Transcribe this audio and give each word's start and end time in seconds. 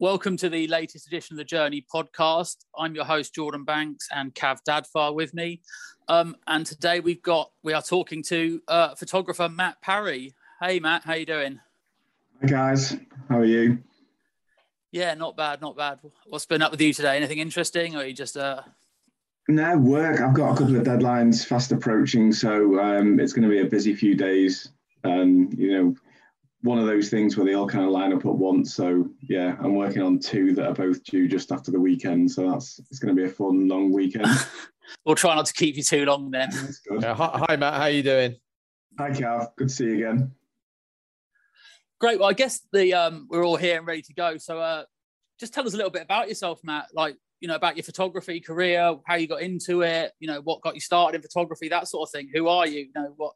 Welcome 0.00 0.38
to 0.38 0.48
the 0.48 0.66
latest 0.66 1.06
edition 1.06 1.34
of 1.34 1.36
the 1.36 1.44
Journey 1.44 1.84
podcast. 1.94 2.64
I'm 2.74 2.94
your 2.94 3.04
host 3.04 3.34
Jordan 3.34 3.64
Banks 3.64 4.08
and 4.10 4.34
Kav 4.34 4.60
Dadfar 4.66 5.14
with 5.14 5.34
me. 5.34 5.60
Um, 6.08 6.36
and 6.46 6.64
today 6.64 7.00
we've 7.00 7.20
got 7.20 7.50
we 7.62 7.74
are 7.74 7.82
talking 7.82 8.22
to 8.22 8.62
uh, 8.66 8.94
photographer 8.94 9.50
Matt 9.50 9.78
Parry. 9.82 10.34
Hey 10.58 10.80
Matt, 10.80 11.04
how 11.04 11.12
you 11.12 11.26
doing? 11.26 11.60
Hi 12.40 12.46
guys, 12.46 12.96
how 13.28 13.40
are 13.40 13.44
you? 13.44 13.76
Yeah, 14.90 15.12
not 15.12 15.36
bad, 15.36 15.60
not 15.60 15.76
bad. 15.76 15.98
What's 16.26 16.46
been 16.46 16.62
up 16.62 16.70
with 16.70 16.80
you 16.80 16.94
today? 16.94 17.18
Anything 17.18 17.36
interesting, 17.36 17.94
or 17.94 17.98
are 17.98 18.06
you 18.06 18.14
just 18.14 18.38
uh? 18.38 18.62
No 19.48 19.76
work. 19.76 20.22
I've 20.22 20.32
got 20.32 20.54
a 20.54 20.56
couple 20.56 20.76
of 20.76 20.82
deadlines 20.84 21.44
fast 21.44 21.72
approaching, 21.72 22.32
so 22.32 22.80
um, 22.80 23.20
it's 23.20 23.34
going 23.34 23.46
to 23.46 23.54
be 23.54 23.60
a 23.60 23.66
busy 23.66 23.94
few 23.94 24.14
days. 24.14 24.70
Um, 25.04 25.50
you 25.54 25.72
know, 25.72 25.94
one 26.62 26.78
of 26.78 26.86
those 26.86 27.08
things 27.08 27.36
where 27.36 27.46
they 27.46 27.54
all 27.54 27.66
kind 27.66 27.84
of 27.84 27.90
line 27.90 28.12
up 28.12 28.26
at 28.26 28.34
once. 28.34 28.74
So 28.74 29.08
yeah, 29.22 29.56
I'm 29.60 29.74
working 29.74 30.02
on 30.02 30.18
two 30.18 30.54
that 30.54 30.66
are 30.66 30.74
both 30.74 31.02
due 31.04 31.28
just 31.28 31.52
after 31.52 31.70
the 31.70 31.80
weekend. 31.80 32.30
So 32.30 32.50
that's 32.50 32.78
it's 32.90 32.98
going 32.98 33.14
to 33.14 33.20
be 33.20 33.26
a 33.26 33.32
fun 33.32 33.66
long 33.66 33.92
weekend. 33.92 34.26
we'll 35.04 35.14
try 35.14 35.34
not 35.34 35.46
to 35.46 35.52
keep 35.52 35.76
you 35.76 35.82
too 35.82 36.04
long 36.04 36.30
then. 36.30 36.50
Yeah, 37.00 37.14
hi, 37.14 37.44
hi, 37.48 37.56
Matt. 37.56 37.74
How 37.74 37.86
you 37.86 38.02
doing? 38.02 38.36
Hi 38.98 39.10
Kav. 39.10 39.48
Good 39.56 39.68
to 39.68 39.74
see 39.74 39.84
you 39.84 39.94
again. 39.94 40.32
Great. 41.98 42.18
Well, 42.18 42.28
I 42.28 42.34
guess 42.34 42.60
the 42.72 42.94
um, 42.94 43.26
we're 43.30 43.44
all 43.44 43.56
here 43.56 43.78
and 43.78 43.86
ready 43.86 44.02
to 44.02 44.14
go. 44.14 44.36
So 44.36 44.58
uh, 44.58 44.84
just 45.38 45.54
tell 45.54 45.66
us 45.66 45.74
a 45.74 45.76
little 45.76 45.90
bit 45.90 46.02
about 46.02 46.28
yourself, 46.28 46.60
Matt. 46.62 46.88
Like 46.92 47.16
you 47.40 47.48
know 47.48 47.54
about 47.54 47.76
your 47.76 47.84
photography 47.84 48.40
career, 48.40 48.96
how 49.06 49.14
you 49.14 49.26
got 49.26 49.40
into 49.40 49.80
it. 49.82 50.12
You 50.18 50.28
know 50.28 50.40
what 50.42 50.60
got 50.60 50.74
you 50.74 50.80
started 50.80 51.16
in 51.16 51.22
photography, 51.22 51.68
that 51.70 51.88
sort 51.88 52.08
of 52.08 52.12
thing. 52.12 52.30
Who 52.34 52.48
are 52.48 52.66
you? 52.66 52.80
You 52.80 52.92
know 52.94 53.14
what? 53.16 53.32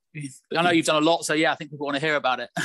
I 0.57 0.63
know 0.63 0.71
you've 0.71 0.87
done 0.87 1.03
a 1.03 1.07
lot, 1.07 1.25
so 1.25 1.33
yeah, 1.33 1.53
I 1.53 1.55
think 1.57 1.71
people 1.71 1.87
want 1.87 1.97
to 1.97 2.07
hear 2.07 2.17
about 2.17 2.41
it. 2.41 2.51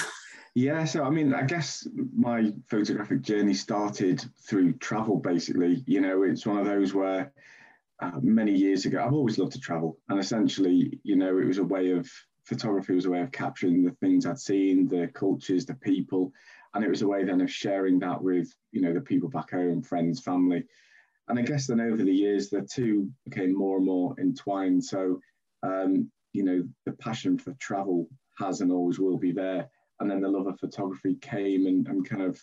Yeah, 0.59 0.83
so 0.83 1.05
I 1.05 1.09
mean, 1.09 1.33
I 1.33 1.43
guess 1.43 1.87
my 2.13 2.51
photographic 2.67 3.21
journey 3.21 3.53
started 3.53 4.21
through 4.45 4.73
travel. 4.73 5.15
Basically, 5.15 5.85
you 5.87 6.01
know, 6.01 6.23
it's 6.23 6.45
one 6.45 6.57
of 6.57 6.65
those 6.65 6.93
where 6.93 7.31
uh, 8.01 8.19
many 8.21 8.51
years 8.51 8.85
ago, 8.85 9.01
I've 9.01 9.13
always 9.13 9.37
loved 9.37 9.53
to 9.53 9.59
travel, 9.61 9.97
and 10.09 10.19
essentially, 10.19 10.99
you 11.03 11.15
know, 11.15 11.37
it 11.37 11.45
was 11.45 11.59
a 11.59 11.63
way 11.63 11.91
of 11.91 12.11
photography 12.43 12.93
was 12.93 13.05
a 13.05 13.09
way 13.09 13.21
of 13.21 13.31
capturing 13.31 13.85
the 13.85 13.95
things 14.01 14.25
I'd 14.25 14.37
seen, 14.37 14.89
the 14.89 15.07
cultures, 15.07 15.65
the 15.65 15.75
people, 15.75 16.33
and 16.73 16.83
it 16.83 16.89
was 16.89 17.03
a 17.03 17.07
way 17.07 17.23
then 17.23 17.39
of 17.39 17.49
sharing 17.49 17.97
that 17.99 18.21
with 18.21 18.53
you 18.73 18.81
know 18.81 18.93
the 18.93 18.99
people 18.99 19.29
back 19.29 19.51
home, 19.51 19.81
friends, 19.81 20.19
family, 20.19 20.65
and 21.29 21.39
I 21.39 21.43
guess 21.43 21.67
then 21.67 21.79
over 21.79 22.03
the 22.03 22.11
years, 22.11 22.49
the 22.49 22.63
two 22.63 23.09
became 23.23 23.57
more 23.57 23.77
and 23.77 23.85
more 23.85 24.13
entwined. 24.19 24.83
So, 24.83 25.21
um, 25.63 26.11
you 26.33 26.43
know, 26.43 26.67
the 26.85 26.91
passion 26.91 27.37
for 27.37 27.53
travel 27.61 28.09
has 28.37 28.59
and 28.59 28.73
always 28.73 28.99
will 28.99 29.17
be 29.17 29.31
there 29.31 29.69
and 29.99 30.09
then 30.09 30.21
the 30.21 30.27
love 30.27 30.47
of 30.47 30.59
photography 30.59 31.15
came 31.15 31.67
and, 31.67 31.87
and 31.87 32.07
kind 32.07 32.21
of 32.21 32.39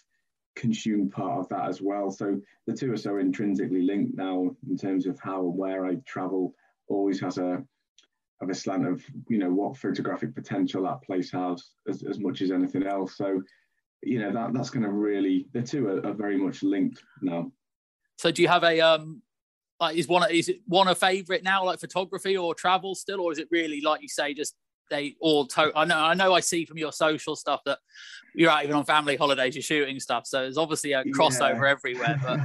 consumed 0.56 1.12
part 1.12 1.38
of 1.38 1.48
that 1.50 1.68
as 1.68 1.80
well. 1.80 2.10
So 2.10 2.40
the 2.66 2.74
two 2.74 2.92
are 2.92 2.96
so 2.96 3.18
intrinsically 3.18 3.82
linked 3.82 4.16
now 4.16 4.50
in 4.68 4.76
terms 4.76 5.06
of 5.06 5.18
how 5.20 5.40
and 5.40 5.56
where 5.56 5.86
I 5.86 5.96
travel 6.06 6.54
always 6.88 7.20
has 7.20 7.38
a 7.38 7.62
of 8.42 8.50
a 8.50 8.54
slant 8.54 8.86
of 8.86 9.02
you 9.28 9.38
know 9.38 9.50
what 9.50 9.78
photographic 9.78 10.34
potential 10.34 10.82
that 10.82 11.02
place 11.02 11.30
has 11.32 11.70
as, 11.88 12.02
as 12.02 12.18
much 12.18 12.42
as 12.42 12.50
anything 12.50 12.86
else. 12.86 13.16
So 13.16 13.42
you 14.02 14.20
know 14.20 14.32
that 14.32 14.52
that's 14.52 14.70
going 14.70 14.82
to 14.82 14.92
really 14.92 15.46
the 15.52 15.62
two 15.62 15.88
are, 15.88 16.06
are 16.06 16.14
very 16.14 16.36
much 16.36 16.62
linked 16.62 17.02
now. 17.22 17.50
So 18.16 18.30
do 18.30 18.42
you 18.42 18.48
have 18.48 18.64
a 18.64 18.80
um 18.80 19.22
like 19.80 19.96
is 19.96 20.08
one 20.08 20.30
is 20.30 20.48
it 20.48 20.60
one 20.66 20.88
a 20.88 20.94
favorite 20.94 21.42
now 21.42 21.64
like 21.64 21.80
photography 21.80 22.36
or 22.36 22.54
travel 22.54 22.94
still 22.94 23.20
or 23.20 23.32
is 23.32 23.38
it 23.38 23.48
really 23.50 23.80
like 23.80 24.02
you 24.02 24.08
say 24.08 24.34
just 24.34 24.54
they 24.90 25.16
all 25.20 25.46
to- 25.46 25.72
I 25.74 25.84
know 25.84 25.98
I 25.98 26.14
know 26.14 26.34
I 26.34 26.40
see 26.40 26.64
from 26.64 26.78
your 26.78 26.92
social 26.92 27.36
stuff 27.36 27.62
that 27.64 27.78
you're 28.34 28.50
out 28.50 28.64
even 28.64 28.76
on 28.76 28.84
family 28.84 29.16
holidays 29.16 29.54
you're 29.54 29.62
shooting 29.62 29.98
stuff. 30.00 30.26
So 30.26 30.42
there's 30.42 30.58
obviously 30.58 30.92
a 30.92 31.04
crossover 31.04 31.62
yeah. 31.62 31.70
everywhere 31.70 32.20
but 32.22 32.40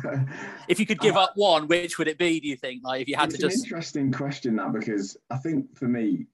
if 0.67 0.79
you 0.79 0.85
could 0.85 0.99
give 0.99 1.17
uh, 1.17 1.23
up 1.23 1.33
one 1.35 1.67
which 1.67 1.97
would 1.97 2.07
it 2.07 2.17
be 2.17 2.39
do 2.39 2.47
you 2.47 2.55
think? 2.55 2.83
Like 2.83 3.01
if 3.01 3.07
you 3.07 3.15
had 3.15 3.29
to 3.31 3.37
just 3.37 3.65
interesting 3.65 4.11
question 4.11 4.55
that 4.57 4.73
because 4.73 5.17
I 5.29 5.37
think 5.37 5.75
for 5.77 5.87
me 5.87 6.27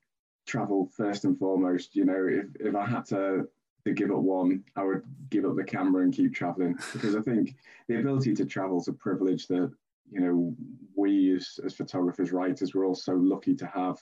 travel 0.45 0.89
first 0.95 1.25
and 1.25 1.37
foremost 1.37 1.95
you 1.95 2.05
know 2.05 2.27
if, 2.29 2.45
if 2.59 2.75
I 2.75 2.85
had 2.85 3.05
to 3.07 3.47
to 3.87 3.93
give 3.93 4.11
up 4.11 4.19
one 4.19 4.63
I 4.75 4.83
would 4.83 5.03
give 5.29 5.45
up 5.45 5.55
the 5.55 5.63
camera 5.63 6.03
and 6.03 6.13
keep 6.13 6.33
traveling. 6.33 6.77
Because 6.93 7.15
I 7.15 7.21
think 7.21 7.55
the 7.87 7.99
ability 7.99 8.33
to 8.35 8.45
travel 8.45 8.79
is 8.79 8.87
a 8.87 8.93
privilege 8.93 9.47
that 9.47 9.71
you 10.11 10.19
know 10.19 10.55
we 10.95 11.35
as, 11.35 11.59
as 11.65 11.73
photographers 11.73 12.31
writers 12.31 12.73
we're 12.73 12.85
all 12.85 12.95
so 12.95 13.13
lucky 13.13 13.55
to 13.55 13.65
have 13.67 13.97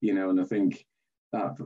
you 0.00 0.14
know 0.14 0.30
and 0.30 0.40
I 0.40 0.44
think 0.44 0.86
that 1.32 1.56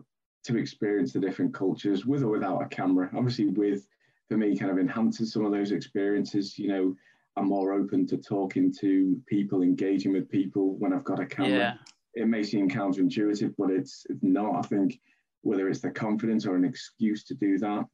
to 0.44 0.56
experience 0.56 1.12
the 1.12 1.20
different 1.20 1.54
cultures 1.54 2.04
with 2.04 2.22
or 2.22 2.28
without 2.28 2.62
a 2.62 2.66
camera. 2.66 3.10
Obviously, 3.16 3.47
with 3.47 3.86
for 4.28 4.36
me, 4.36 4.56
kind 4.56 4.70
of 4.70 4.78
enhances 4.78 5.32
some 5.32 5.44
of 5.44 5.52
those 5.52 5.72
experiences. 5.72 6.58
You 6.58 6.69
know, 6.69 6.97
I'm 7.36 7.48
more 7.48 7.72
open 7.72 8.06
to 8.08 8.16
talking 8.16 8.72
to 8.80 9.20
people, 9.26 9.62
engaging 9.62 10.12
with 10.12 10.28
people 10.28 10.76
when 10.76 10.92
I've 10.92 11.04
got 11.04 11.20
a 11.20 11.26
camera. 11.26 11.50
Yeah. 11.50 11.75
It 12.14 12.28
may 12.28 12.43
seem 12.43 12.69
counterintuitive, 12.70 13.55
but 13.58 13.70
it's, 13.70 14.06
it's 14.08 14.22
not. 14.22 14.64
I 14.64 14.69
think 14.69 15.00
whether 15.43 15.69
it's 15.69 15.81
the 15.81 15.90
confidence 15.90 16.46
or 16.46 16.55
an 16.55 16.64
excuse 16.64 17.25
to 17.25 17.34
do 17.34 17.58
that. 17.58 17.84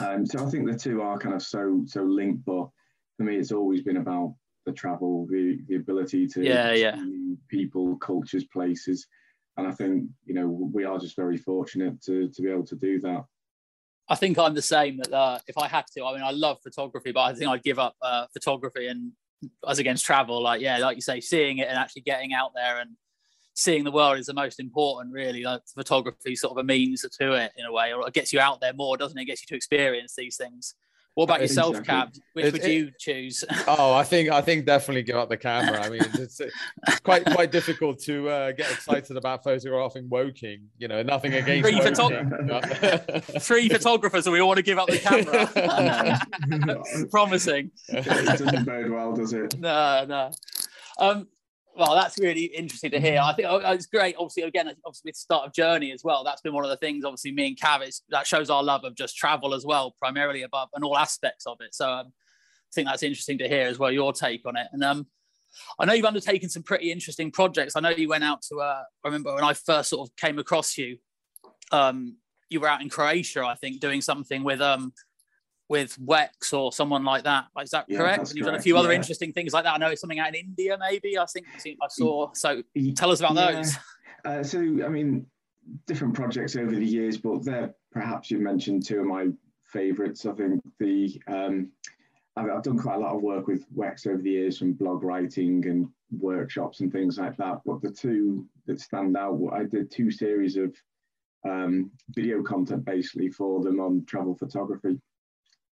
Um, 0.00 0.26
so 0.26 0.44
I 0.44 0.50
think 0.50 0.70
the 0.70 0.76
two 0.76 1.00
are 1.02 1.18
kind 1.18 1.34
of 1.34 1.42
so 1.42 1.82
so 1.86 2.02
linked. 2.02 2.44
But 2.44 2.68
for 3.16 3.24
me, 3.24 3.36
it's 3.36 3.52
always 3.52 3.82
been 3.82 3.98
about 3.98 4.34
the 4.66 4.72
travel, 4.72 5.26
the 5.30 5.58
the 5.68 5.76
ability 5.76 6.26
to 6.28 6.42
yeah, 6.42 6.72
yeah. 6.72 6.96
people, 7.48 7.96
cultures, 7.96 8.44
places 8.44 9.06
and 9.56 9.66
I 9.66 9.72
think 9.72 10.08
you 10.24 10.34
know 10.34 10.46
we 10.46 10.84
are 10.84 10.98
just 10.98 11.16
very 11.16 11.36
fortunate 11.36 12.00
to 12.02 12.28
to 12.28 12.42
be 12.42 12.50
able 12.50 12.66
to 12.66 12.76
do 12.76 13.00
that. 13.00 13.24
I 14.08 14.14
think 14.14 14.38
I'm 14.38 14.54
the 14.54 14.62
same. 14.62 14.98
That 14.98 15.12
uh, 15.12 15.38
if 15.46 15.56
I 15.56 15.68
had 15.68 15.86
to, 15.94 16.04
I 16.04 16.12
mean, 16.12 16.22
I 16.22 16.30
love 16.30 16.58
photography, 16.62 17.12
but 17.12 17.20
I 17.20 17.34
think 17.34 17.50
I'd 17.50 17.62
give 17.62 17.78
up 17.78 17.96
uh, 18.02 18.26
photography 18.32 18.88
and 18.88 19.12
as 19.66 19.78
against 19.78 20.04
travel. 20.04 20.42
Like, 20.42 20.60
yeah, 20.60 20.78
like 20.78 20.96
you 20.96 21.02
say, 21.02 21.20
seeing 21.20 21.58
it 21.58 21.68
and 21.68 21.78
actually 21.78 22.02
getting 22.02 22.32
out 22.34 22.52
there 22.54 22.80
and 22.80 22.90
seeing 23.54 23.84
the 23.84 23.92
world 23.92 24.18
is 24.18 24.26
the 24.26 24.34
most 24.34 24.58
important. 24.58 25.12
Really, 25.12 25.44
like 25.44 25.62
photography 25.74 26.34
sort 26.36 26.52
of 26.52 26.58
a 26.58 26.64
means 26.64 27.02
to 27.02 27.32
it 27.32 27.52
in 27.56 27.64
a 27.64 27.72
way, 27.72 27.92
or 27.92 28.06
it 28.06 28.14
gets 28.14 28.32
you 28.32 28.40
out 28.40 28.60
there 28.60 28.74
more, 28.74 28.96
doesn't 28.96 29.18
it? 29.18 29.22
it 29.22 29.26
gets 29.26 29.42
you 29.42 29.46
to 29.48 29.56
experience 29.56 30.14
these 30.16 30.36
things 30.36 30.74
What 31.14 31.24
about 31.24 31.42
yourself, 31.42 31.76
Exactly. 31.76 31.94
Kav? 31.94 32.20
Which 32.32 32.44
It- 32.46 32.52
would 32.54 32.64
it- 32.64 32.72
you 32.72 32.90
choose? 32.98 33.44
Oh, 33.68 33.92
I 33.92 34.02
think 34.02 34.30
I 34.30 34.40
think 34.40 34.64
definitely 34.64 35.02
give 35.02 35.16
up 35.16 35.28
the 35.28 35.36
camera. 35.36 35.82
I 35.84 35.90
mean, 35.90 36.00
it's, 36.14 36.40
it's 36.40 37.00
quite 37.00 37.26
quite 37.26 37.52
difficult 37.52 37.98
to 38.04 38.30
uh, 38.30 38.52
get 38.52 38.70
excited 38.70 39.14
about 39.18 39.44
photographing 39.44 40.08
Woking. 40.08 40.68
You 40.78 40.88
know, 40.88 41.02
nothing 41.02 41.34
against 41.34 41.68
Free 41.68 41.78
Woking. 41.78 41.92
photog- 41.92 43.42
Three 43.42 43.68
photographers, 43.68 44.26
and 44.26 44.32
we 44.32 44.40
all 44.40 44.48
want 44.48 44.56
to 44.56 44.62
give 44.62 44.78
up 44.78 44.88
the 44.88 44.98
camera. 44.98 46.18
Promising. 47.10 47.70
it 47.88 48.04
doesn't 48.04 48.64
bode 48.64 48.90
well, 48.90 49.12
does 49.12 49.34
it? 49.34 49.58
No, 49.58 50.06
no. 50.06 50.30
Um, 50.98 51.28
well, 51.76 51.94
that's 51.94 52.18
really 52.18 52.44
interesting 52.44 52.90
to 52.90 53.00
hear. 53.00 53.20
I 53.22 53.32
think 53.32 53.48
oh, 53.50 53.58
it's 53.72 53.86
great. 53.86 54.14
Obviously, 54.18 54.42
again, 54.42 54.68
obviously 54.84 55.08
with 55.08 55.14
the 55.14 55.20
start 55.20 55.46
of 55.46 55.54
Journey 55.54 55.92
as 55.92 56.04
well. 56.04 56.22
That's 56.24 56.42
been 56.42 56.52
one 56.52 56.64
of 56.64 56.70
the 56.70 56.76
things. 56.76 57.04
Obviously, 57.04 57.32
me 57.32 57.48
and 57.48 57.56
Kav, 57.56 57.80
it's, 57.82 58.02
that 58.10 58.26
shows 58.26 58.50
our 58.50 58.62
love 58.62 58.84
of 58.84 58.94
just 58.94 59.16
travel 59.16 59.54
as 59.54 59.64
well, 59.64 59.94
primarily 59.98 60.42
above 60.42 60.68
and 60.74 60.84
all 60.84 60.98
aspects 60.98 61.46
of 61.46 61.58
it. 61.60 61.74
So 61.74 61.90
um, 61.90 62.06
I 62.08 62.72
think 62.74 62.88
that's 62.88 63.02
interesting 63.02 63.38
to 63.38 63.48
hear 63.48 63.66
as 63.66 63.78
well. 63.78 63.90
Your 63.90 64.12
take 64.12 64.46
on 64.46 64.56
it, 64.56 64.66
and 64.72 64.84
um, 64.84 65.06
I 65.78 65.84
know 65.86 65.94
you've 65.94 66.04
undertaken 66.04 66.48
some 66.48 66.62
pretty 66.62 66.92
interesting 66.92 67.30
projects. 67.30 67.74
I 67.76 67.80
know 67.80 67.90
you 67.90 68.08
went 68.08 68.24
out 68.24 68.42
to. 68.50 68.60
Uh, 68.60 68.82
I 69.04 69.08
remember 69.08 69.34
when 69.34 69.44
I 69.44 69.54
first 69.54 69.90
sort 69.90 70.08
of 70.08 70.16
came 70.16 70.38
across 70.38 70.76
you. 70.76 70.98
Um, 71.70 72.16
you 72.50 72.60
were 72.60 72.68
out 72.68 72.82
in 72.82 72.90
Croatia, 72.90 73.44
I 73.46 73.54
think, 73.54 73.80
doing 73.80 74.02
something 74.02 74.44
with 74.44 74.60
um, 74.60 74.92
with 75.72 75.96
Wex 75.98 76.52
or 76.52 76.70
someone 76.70 77.02
like 77.02 77.24
that. 77.24 77.46
Is 77.62 77.70
that 77.70 77.86
Yeah, 77.88 77.96
correct? 77.96 78.28
And 78.28 78.36
you've 78.36 78.44
done 78.44 78.48
a 78.48 78.58
correct, 78.58 78.64
few 78.64 78.76
other 78.76 78.90
yeah. 78.90 78.96
interesting 78.96 79.32
things 79.32 79.54
like 79.54 79.64
that. 79.64 79.72
I 79.72 79.78
know 79.78 79.94
something 79.94 80.18
out 80.18 80.28
in 80.28 80.34
India, 80.34 80.76
maybe. 80.78 81.18
I 81.18 81.24
think 81.24 81.46
I 81.56 81.88
saw. 81.88 82.30
So 82.34 82.62
tell 82.94 83.10
us 83.10 83.20
about 83.20 83.34
Yeah. 83.34 83.52
those. 83.52 83.76
Uh, 84.26 84.42
so, 84.42 84.58
I 84.58 84.88
mean, 84.88 85.26
different 85.86 86.12
projects 86.12 86.56
over 86.56 86.74
the 86.74 86.84
years, 86.84 87.16
but 87.16 87.42
they're 87.42 87.74
perhaps 87.90 88.30
you've 88.30 88.42
mentioned 88.42 88.84
two 88.84 89.00
of 89.00 89.06
my 89.06 89.28
favourites. 89.64 90.26
I 90.26 90.32
think 90.32 90.62
the 90.78 91.20
um, 91.26 91.72
I've, 92.36 92.50
I've 92.50 92.62
done 92.62 92.78
quite 92.78 92.96
a 92.96 93.00
lot 93.00 93.16
of 93.16 93.22
work 93.22 93.46
with 93.46 93.64
Wex 93.74 94.06
over 94.06 94.20
the 94.20 94.30
years, 94.30 94.58
from 94.58 94.74
blog 94.74 95.02
writing 95.02 95.66
and 95.66 95.88
workshops 96.10 96.80
and 96.80 96.92
things 96.92 97.16
like 97.16 97.38
that. 97.38 97.62
But 97.64 97.80
the 97.80 97.90
two 97.90 98.46
that 98.66 98.78
stand 98.78 99.16
out, 99.16 99.40
I 99.52 99.64
did 99.64 99.90
two 99.90 100.10
series 100.10 100.58
of 100.58 100.76
um, 101.48 101.90
video 102.10 102.42
content 102.42 102.84
basically 102.84 103.30
for 103.30 103.62
them 103.62 103.80
on 103.80 104.04
travel 104.04 104.36
photography. 104.36 105.00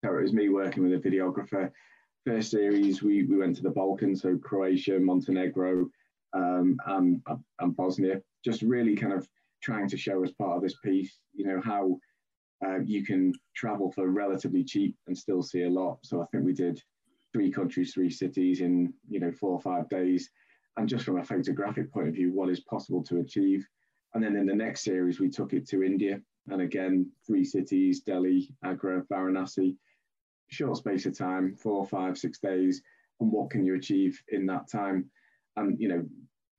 So 0.04 0.16
it 0.16 0.22
was 0.22 0.32
me 0.32 0.48
working 0.48 0.84
with 0.84 0.92
a 0.92 1.08
videographer. 1.08 1.70
First 2.24 2.50
series, 2.52 3.02
we, 3.02 3.24
we 3.24 3.36
went 3.36 3.56
to 3.56 3.62
the 3.62 3.70
Balkans, 3.70 4.22
so 4.22 4.36
Croatia, 4.36 4.98
Montenegro, 5.00 5.88
um, 6.34 6.76
and, 6.86 7.20
and 7.58 7.76
Bosnia, 7.76 8.20
just 8.44 8.62
really 8.62 8.94
kind 8.94 9.12
of 9.12 9.28
trying 9.62 9.88
to 9.88 9.96
show 9.96 10.22
as 10.22 10.30
part 10.32 10.56
of 10.56 10.62
this 10.62 10.76
piece, 10.84 11.18
you 11.34 11.44
know, 11.44 11.60
how 11.64 11.98
uh, 12.64 12.78
you 12.84 13.04
can 13.04 13.32
travel 13.56 13.90
for 13.90 14.08
relatively 14.08 14.62
cheap 14.62 14.96
and 15.08 15.18
still 15.18 15.42
see 15.42 15.62
a 15.62 15.70
lot. 15.70 15.98
So 16.04 16.22
I 16.22 16.26
think 16.26 16.44
we 16.44 16.52
did 16.52 16.80
three 17.32 17.50
countries, 17.50 17.92
three 17.92 18.10
cities 18.10 18.60
in, 18.60 18.92
you 19.08 19.18
know, 19.18 19.32
four 19.32 19.52
or 19.52 19.60
five 19.60 19.88
days. 19.88 20.30
And 20.76 20.88
just 20.88 21.04
from 21.04 21.18
a 21.18 21.24
photographic 21.24 21.92
point 21.92 22.08
of 22.08 22.14
view, 22.14 22.32
what 22.32 22.50
is 22.50 22.60
possible 22.60 23.02
to 23.04 23.18
achieve. 23.18 23.66
And 24.14 24.22
then 24.22 24.36
in 24.36 24.46
the 24.46 24.54
next 24.54 24.84
series, 24.84 25.18
we 25.18 25.28
took 25.28 25.52
it 25.54 25.68
to 25.68 25.82
India. 25.82 26.20
And 26.48 26.62
again, 26.62 27.10
three 27.26 27.44
cities, 27.44 28.00
Delhi, 28.00 28.48
Agra, 28.64 29.02
Varanasi, 29.10 29.76
short 30.48 30.76
space 30.76 31.06
of 31.06 31.16
time, 31.16 31.54
four, 31.54 31.86
five, 31.86 32.18
six 32.18 32.38
days. 32.38 32.82
And 33.20 33.32
what 33.32 33.50
can 33.50 33.64
you 33.64 33.74
achieve 33.74 34.20
in 34.28 34.46
that 34.46 34.70
time? 34.70 35.10
And, 35.56 35.78
you 35.80 35.88
know, 35.88 36.04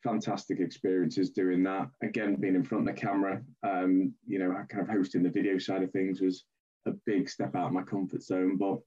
fantastic 0.04 0.60
experiences 0.60 1.30
doing 1.30 1.64
that. 1.64 1.90
Again, 2.02 2.36
being 2.36 2.56
in 2.56 2.64
front 2.64 2.88
of 2.88 2.96
the 2.96 3.02
camera, 3.02 3.42
um, 3.64 4.14
you 4.28 4.40
know, 4.40 4.54
kind 4.70 4.84
of 4.84 4.90
hosting 4.90 5.24
the 5.24 5.30
video 5.30 5.58
side 5.58 5.84
of 5.84 5.92
things 5.92 6.22
was 6.22 6.46
a 6.86 6.92
big 7.06 7.30
step 7.30 7.56
out 7.56 7.68
of 7.68 7.74
my 7.74 7.84
comfort 7.84 8.24
zone. 8.24 8.58
But, 8.58 8.80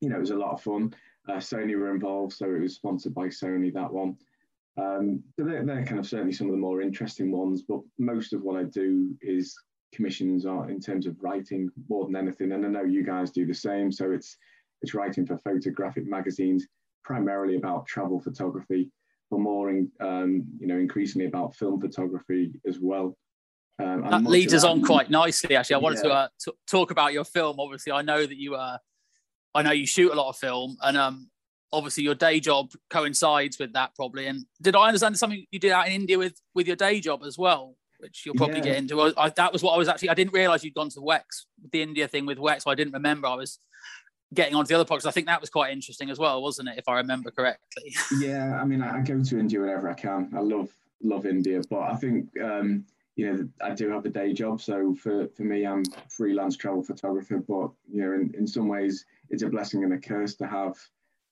you 0.00 0.08
know, 0.08 0.16
it 0.16 0.20
was 0.20 0.30
a 0.30 0.36
lot 0.36 0.52
of 0.52 0.62
fun. 0.62 0.94
Uh, 1.28 1.34
Sony 1.34 1.78
were 1.78 1.94
involved, 1.94 2.32
so 2.32 2.46
it 2.46 2.60
was 2.60 2.74
sponsored 2.74 3.14
by 3.14 3.26
Sony, 3.26 3.72
that 3.74 3.92
one. 3.92 4.16
Um, 4.78 5.22
they're, 5.36 5.64
they're 5.64 5.84
kind 5.84 5.98
of 5.98 6.06
certainly 6.06 6.32
some 6.32 6.46
of 6.46 6.52
the 6.52 6.58
more 6.58 6.80
interesting 6.80 7.30
ones, 7.30 7.62
but 7.62 7.80
most 7.98 8.32
of 8.32 8.42
what 8.42 8.58
I 8.58 8.64
do 8.64 9.14
is 9.20 9.54
commissions 9.92 10.46
are 10.46 10.70
in 10.70 10.80
terms 10.80 11.06
of 11.06 11.16
writing 11.20 11.70
more 11.88 12.06
than 12.06 12.16
anything. 12.16 12.52
And 12.52 12.64
I 12.64 12.68
know 12.68 12.84
you 12.84 13.04
guys 13.04 13.30
do 13.30 13.46
the 13.46 13.54
same. 13.54 13.90
So 13.90 14.12
it's 14.12 14.36
it's 14.82 14.94
writing 14.94 15.26
for 15.26 15.36
photographic 15.38 16.06
magazines, 16.06 16.66
primarily 17.04 17.56
about 17.56 17.86
travel 17.86 18.20
photography, 18.20 18.90
but 19.30 19.40
more 19.40 19.70
in, 19.70 19.90
um, 20.00 20.44
you 20.58 20.66
know, 20.66 20.78
increasingly 20.78 21.26
about 21.26 21.54
film 21.54 21.80
photography 21.80 22.52
as 22.66 22.78
well. 22.80 23.16
Um, 23.78 24.02
That 24.10 24.24
leads 24.24 24.54
us 24.54 24.64
on 24.64 24.82
quite 24.82 25.10
nicely, 25.10 25.56
actually. 25.56 25.76
I 25.76 25.78
wanted 25.78 26.02
to 26.02 26.10
uh, 26.10 26.28
t- 26.42 26.52
talk 26.66 26.90
about 26.90 27.12
your 27.12 27.24
film. 27.24 27.58
Obviously, 27.58 27.92
I 27.92 28.02
know 28.02 28.24
that 28.24 28.36
you 28.36 28.54
uh, 28.54 28.78
I 29.54 29.62
know 29.62 29.72
you 29.72 29.86
shoot 29.86 30.12
a 30.12 30.14
lot 30.14 30.28
of 30.30 30.36
film, 30.36 30.76
and 30.82 30.96
um, 30.96 31.30
obviously 31.72 32.04
your 32.04 32.14
day 32.14 32.40
job 32.40 32.70
coincides 32.90 33.58
with 33.58 33.72
that 33.74 33.94
probably. 33.94 34.26
And 34.26 34.44
did 34.60 34.76
I 34.76 34.86
understand 34.86 35.18
something 35.18 35.44
you 35.50 35.58
did 35.58 35.72
out 35.72 35.86
in 35.86 35.92
India 35.92 36.18
with 36.18 36.40
with 36.54 36.66
your 36.66 36.76
day 36.76 37.00
job 37.00 37.22
as 37.24 37.38
well, 37.38 37.76
which 38.00 38.24
you'll 38.24 38.34
probably 38.34 38.58
Yeah. 38.58 38.64
get 38.64 38.76
into? 38.76 39.00
I, 39.00 39.12
I, 39.16 39.28
that 39.30 39.52
was 39.52 39.62
what 39.62 39.74
I 39.74 39.78
was 39.78 39.88
actually. 39.88 40.08
I 40.10 40.14
didn't 40.14 40.32
realize 40.32 40.64
you'd 40.64 40.74
gone 40.74 40.90
to 40.90 41.00
Wex, 41.00 41.44
the 41.72 41.82
India 41.82 42.08
thing 42.08 42.26
with 42.26 42.38
Wex. 42.38 42.62
So 42.62 42.70
I 42.70 42.74
didn't 42.74 42.94
remember. 42.94 43.26
I 43.28 43.34
was 43.34 43.58
getting 44.32 44.54
onto 44.54 44.68
the 44.68 44.74
other 44.74 44.84
projects. 44.84 45.06
I 45.06 45.10
think 45.10 45.26
that 45.26 45.40
was 45.40 45.50
quite 45.50 45.72
interesting 45.72 46.08
as 46.10 46.18
well, 46.18 46.42
wasn't 46.42 46.68
it? 46.68 46.78
If 46.78 46.88
I 46.88 46.94
remember 46.96 47.30
correctly. 47.30 47.94
Yeah, 48.20 48.58
I 48.60 48.64
mean, 48.64 48.82
I, 48.82 48.98
I 48.98 49.00
go 49.02 49.22
to 49.22 49.38
India 49.38 49.60
whenever 49.60 49.88
I 49.88 49.94
can. 49.94 50.30
I 50.36 50.40
love 50.40 50.70
love 51.02 51.26
India, 51.26 51.60
but 51.70 51.80
I 51.80 51.96
think 51.96 52.28
um, 52.42 52.84
you 53.16 53.32
know 53.32 53.48
I 53.62 53.74
do 53.74 53.90
have 53.90 54.04
a 54.06 54.10
day 54.10 54.32
job. 54.32 54.60
So 54.60 54.94
for 54.94 55.28
for 55.28 55.42
me, 55.42 55.66
I'm 55.66 55.82
freelance 56.08 56.56
travel 56.56 56.82
photographer. 56.82 57.38
But 57.38 57.70
you 57.92 58.02
know, 58.02 58.12
in, 58.12 58.34
in 58.36 58.46
some 58.46 58.68
ways, 58.68 59.04
it's 59.30 59.42
a 59.42 59.48
blessing 59.48 59.84
and 59.84 59.92
a 59.92 59.98
curse 59.98 60.34
to 60.36 60.46
have 60.46 60.76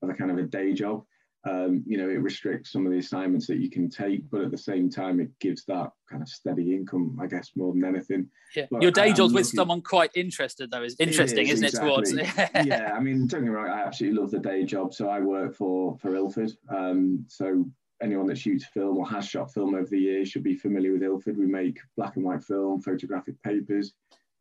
have 0.02 0.10
a 0.10 0.14
kind 0.14 0.30
of 0.30 0.38
a 0.38 0.42
day 0.42 0.72
job. 0.72 1.04
Um, 1.48 1.82
you 1.86 1.96
know, 1.96 2.08
it 2.08 2.20
restricts 2.20 2.72
some 2.72 2.84
of 2.84 2.92
the 2.92 2.98
assignments 2.98 3.46
that 3.46 3.58
you 3.58 3.70
can 3.70 3.88
take, 3.88 4.28
but 4.30 4.42
at 4.42 4.50
the 4.50 4.58
same 4.58 4.90
time, 4.90 5.20
it 5.20 5.30
gives 5.38 5.64
that 5.64 5.90
kind 6.10 6.22
of 6.22 6.28
steady 6.28 6.74
income, 6.74 7.18
I 7.20 7.26
guess, 7.26 7.52
more 7.56 7.72
than 7.72 7.84
anything. 7.84 8.28
Yeah. 8.54 8.66
But 8.70 8.82
Your 8.82 8.90
day 8.90 9.12
job's 9.12 9.32
with 9.32 9.46
looking- 9.46 9.56
someone 9.56 9.82
quite 9.82 10.10
interested, 10.14 10.70
though. 10.70 10.82
Is 10.82 10.96
interesting, 10.98 11.46
is, 11.46 11.62
isn't 11.62 11.80
it? 11.80 11.80
Towards 11.80 12.12
yeah, 12.64 12.92
I 12.94 13.00
mean, 13.00 13.26
don't 13.26 13.40
get 13.40 13.48
me 13.48 13.48
wrong, 13.48 13.68
I 13.68 13.82
absolutely 13.82 14.20
love 14.20 14.30
the 14.30 14.40
day 14.40 14.64
job. 14.64 14.92
So 14.92 15.08
I 15.08 15.20
work 15.20 15.54
for 15.54 15.96
for 15.98 16.14
Ilford. 16.14 16.52
Um, 16.68 17.24
so 17.28 17.64
anyone 18.02 18.26
that 18.26 18.38
shoots 18.38 18.64
film 18.66 18.98
or 18.98 19.08
has 19.08 19.26
shot 19.26 19.52
film 19.52 19.74
over 19.74 19.86
the 19.86 19.98
years 19.98 20.28
should 20.28 20.42
be 20.44 20.54
familiar 20.54 20.92
with 20.92 21.02
Ilford. 21.02 21.36
We 21.36 21.46
make 21.46 21.78
black 21.96 22.16
and 22.16 22.24
white 22.24 22.42
film, 22.42 22.80
photographic 22.80 23.42
papers, 23.42 23.94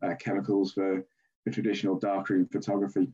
uh, 0.04 0.15
chemicals 0.19 0.74
for, 0.74 1.04
for 1.44 1.51
traditional 1.51 1.98
darkroom 1.98 2.48
photography. 2.51 3.07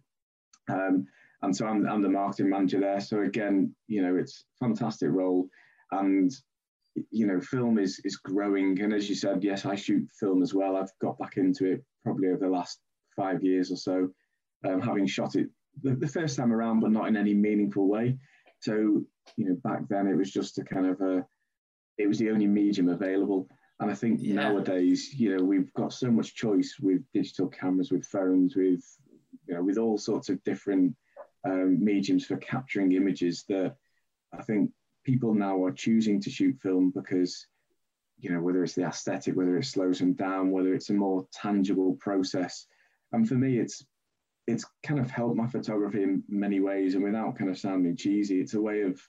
Um, 0.70 1.08
and 1.44 1.56
so 1.56 1.68
I'm, 1.68 1.86
I'm 1.88 2.02
the 2.02 2.10
marketing 2.10 2.50
manager 2.50 2.80
there. 2.80 3.02
So 3.02 3.22
again, 3.22 3.76
you 3.88 4.02
know, 4.02 4.16
it's 4.16 4.46
a 4.62 4.66
fantastic 4.66 5.10
role. 5.12 5.48
And 5.92 6.32
you 7.12 7.28
know, 7.28 7.40
film 7.42 7.78
is 7.78 8.00
is 8.06 8.18
growing. 8.18 8.80
And 8.82 8.94
as 8.94 9.10
you 9.10 9.16
said, 9.16 9.44
yes, 9.44 9.66
I 9.66 9.76
shoot 9.76 10.08
film 10.20 10.42
as 10.42 10.54
well. 10.54 10.78
I've 10.78 10.92
got 11.02 11.20
back 11.20 11.38
into 11.38 11.66
it 11.66 11.84
probably 12.04 12.30
over 12.30 12.46
the 12.46 12.50
last 12.50 12.80
five 13.16 13.44
years 13.44 13.72
or 13.72 13.76
so, 13.76 14.10
um, 14.68 14.82
having 14.82 15.06
shot 15.06 15.36
it 15.36 15.50
the, 15.84 15.96
the 15.96 16.08
first 16.08 16.38
time 16.38 16.54
around, 16.54 16.80
but 16.80 16.92
not 16.92 17.08
in 17.08 17.18
any 17.18 17.34
meaningful 17.34 17.88
way. 17.88 18.18
So, 18.62 19.04
you 19.36 19.46
know, 19.46 19.56
back 19.64 19.82
then 19.90 20.08
it 20.08 20.16
was 20.16 20.32
just 20.32 20.58
a 20.60 20.64
kind 20.64 20.86
of 20.86 21.02
a, 21.02 21.26
it 21.98 22.08
was 22.08 22.20
the 22.20 22.30
only 22.30 22.48
medium 22.48 22.90
available. 22.90 23.48
And 23.80 23.92
I 23.92 23.96
think 23.96 24.20
Yeah. 24.22 24.36
nowadays, 24.36 25.14
you 25.14 25.36
know, 25.36 25.44
we've 25.44 25.74
got 25.74 25.92
so 25.92 26.10
much 26.10 26.36
choice 26.36 26.78
with 26.82 27.02
digital 27.14 27.50
cameras, 27.50 27.92
with 27.92 28.06
phones, 28.06 28.56
with, 28.56 28.84
you 29.48 29.56
know, 29.56 29.64
with 29.64 29.78
all 29.78 29.98
sorts 29.98 30.30
of 30.30 30.42
different 30.44 30.96
um, 31.46 31.84
mediums 31.84 32.26
for 32.26 32.38
capturing 32.38 32.94
images 32.94 33.44
that 33.50 33.76
I 34.34 34.42
think 34.42 34.72
people 35.04 35.34
now 35.34 35.64
are 35.64 35.72
choosing 35.72 36.22
to 36.22 36.30
shoot 36.30 36.60
film 36.62 36.92
because, 36.96 37.48
you 38.20 38.32
know, 38.32 38.42
whether 38.42 38.64
it's 38.64 38.74
the 38.74 38.86
aesthetic, 38.86 39.36
whether 39.36 39.58
it 39.58 39.66
slows 39.66 40.00
them 40.00 40.14
down, 40.14 40.52
whether 40.52 40.74
it's 40.74 40.90
a 40.90 40.94
more 40.94 41.28
tangible 41.34 41.98
process. 42.00 42.66
And 43.12 43.28
for 43.28 43.36
me, 43.36 43.60
it's 43.60 43.86
it's 44.46 44.66
kind 44.86 45.00
of 45.00 45.10
helped 45.10 45.38
my 45.38 45.48
photography 45.48 46.04
in 46.04 46.24
many 46.28 46.60
ways. 46.60 46.96
And 46.96 47.04
without 47.04 47.38
kind 47.38 47.50
of 47.50 47.58
sounding 47.58 47.96
cheesy, 47.96 48.42
it's 48.42 48.56
a 48.56 48.62
way 48.62 48.82
of 48.82 49.02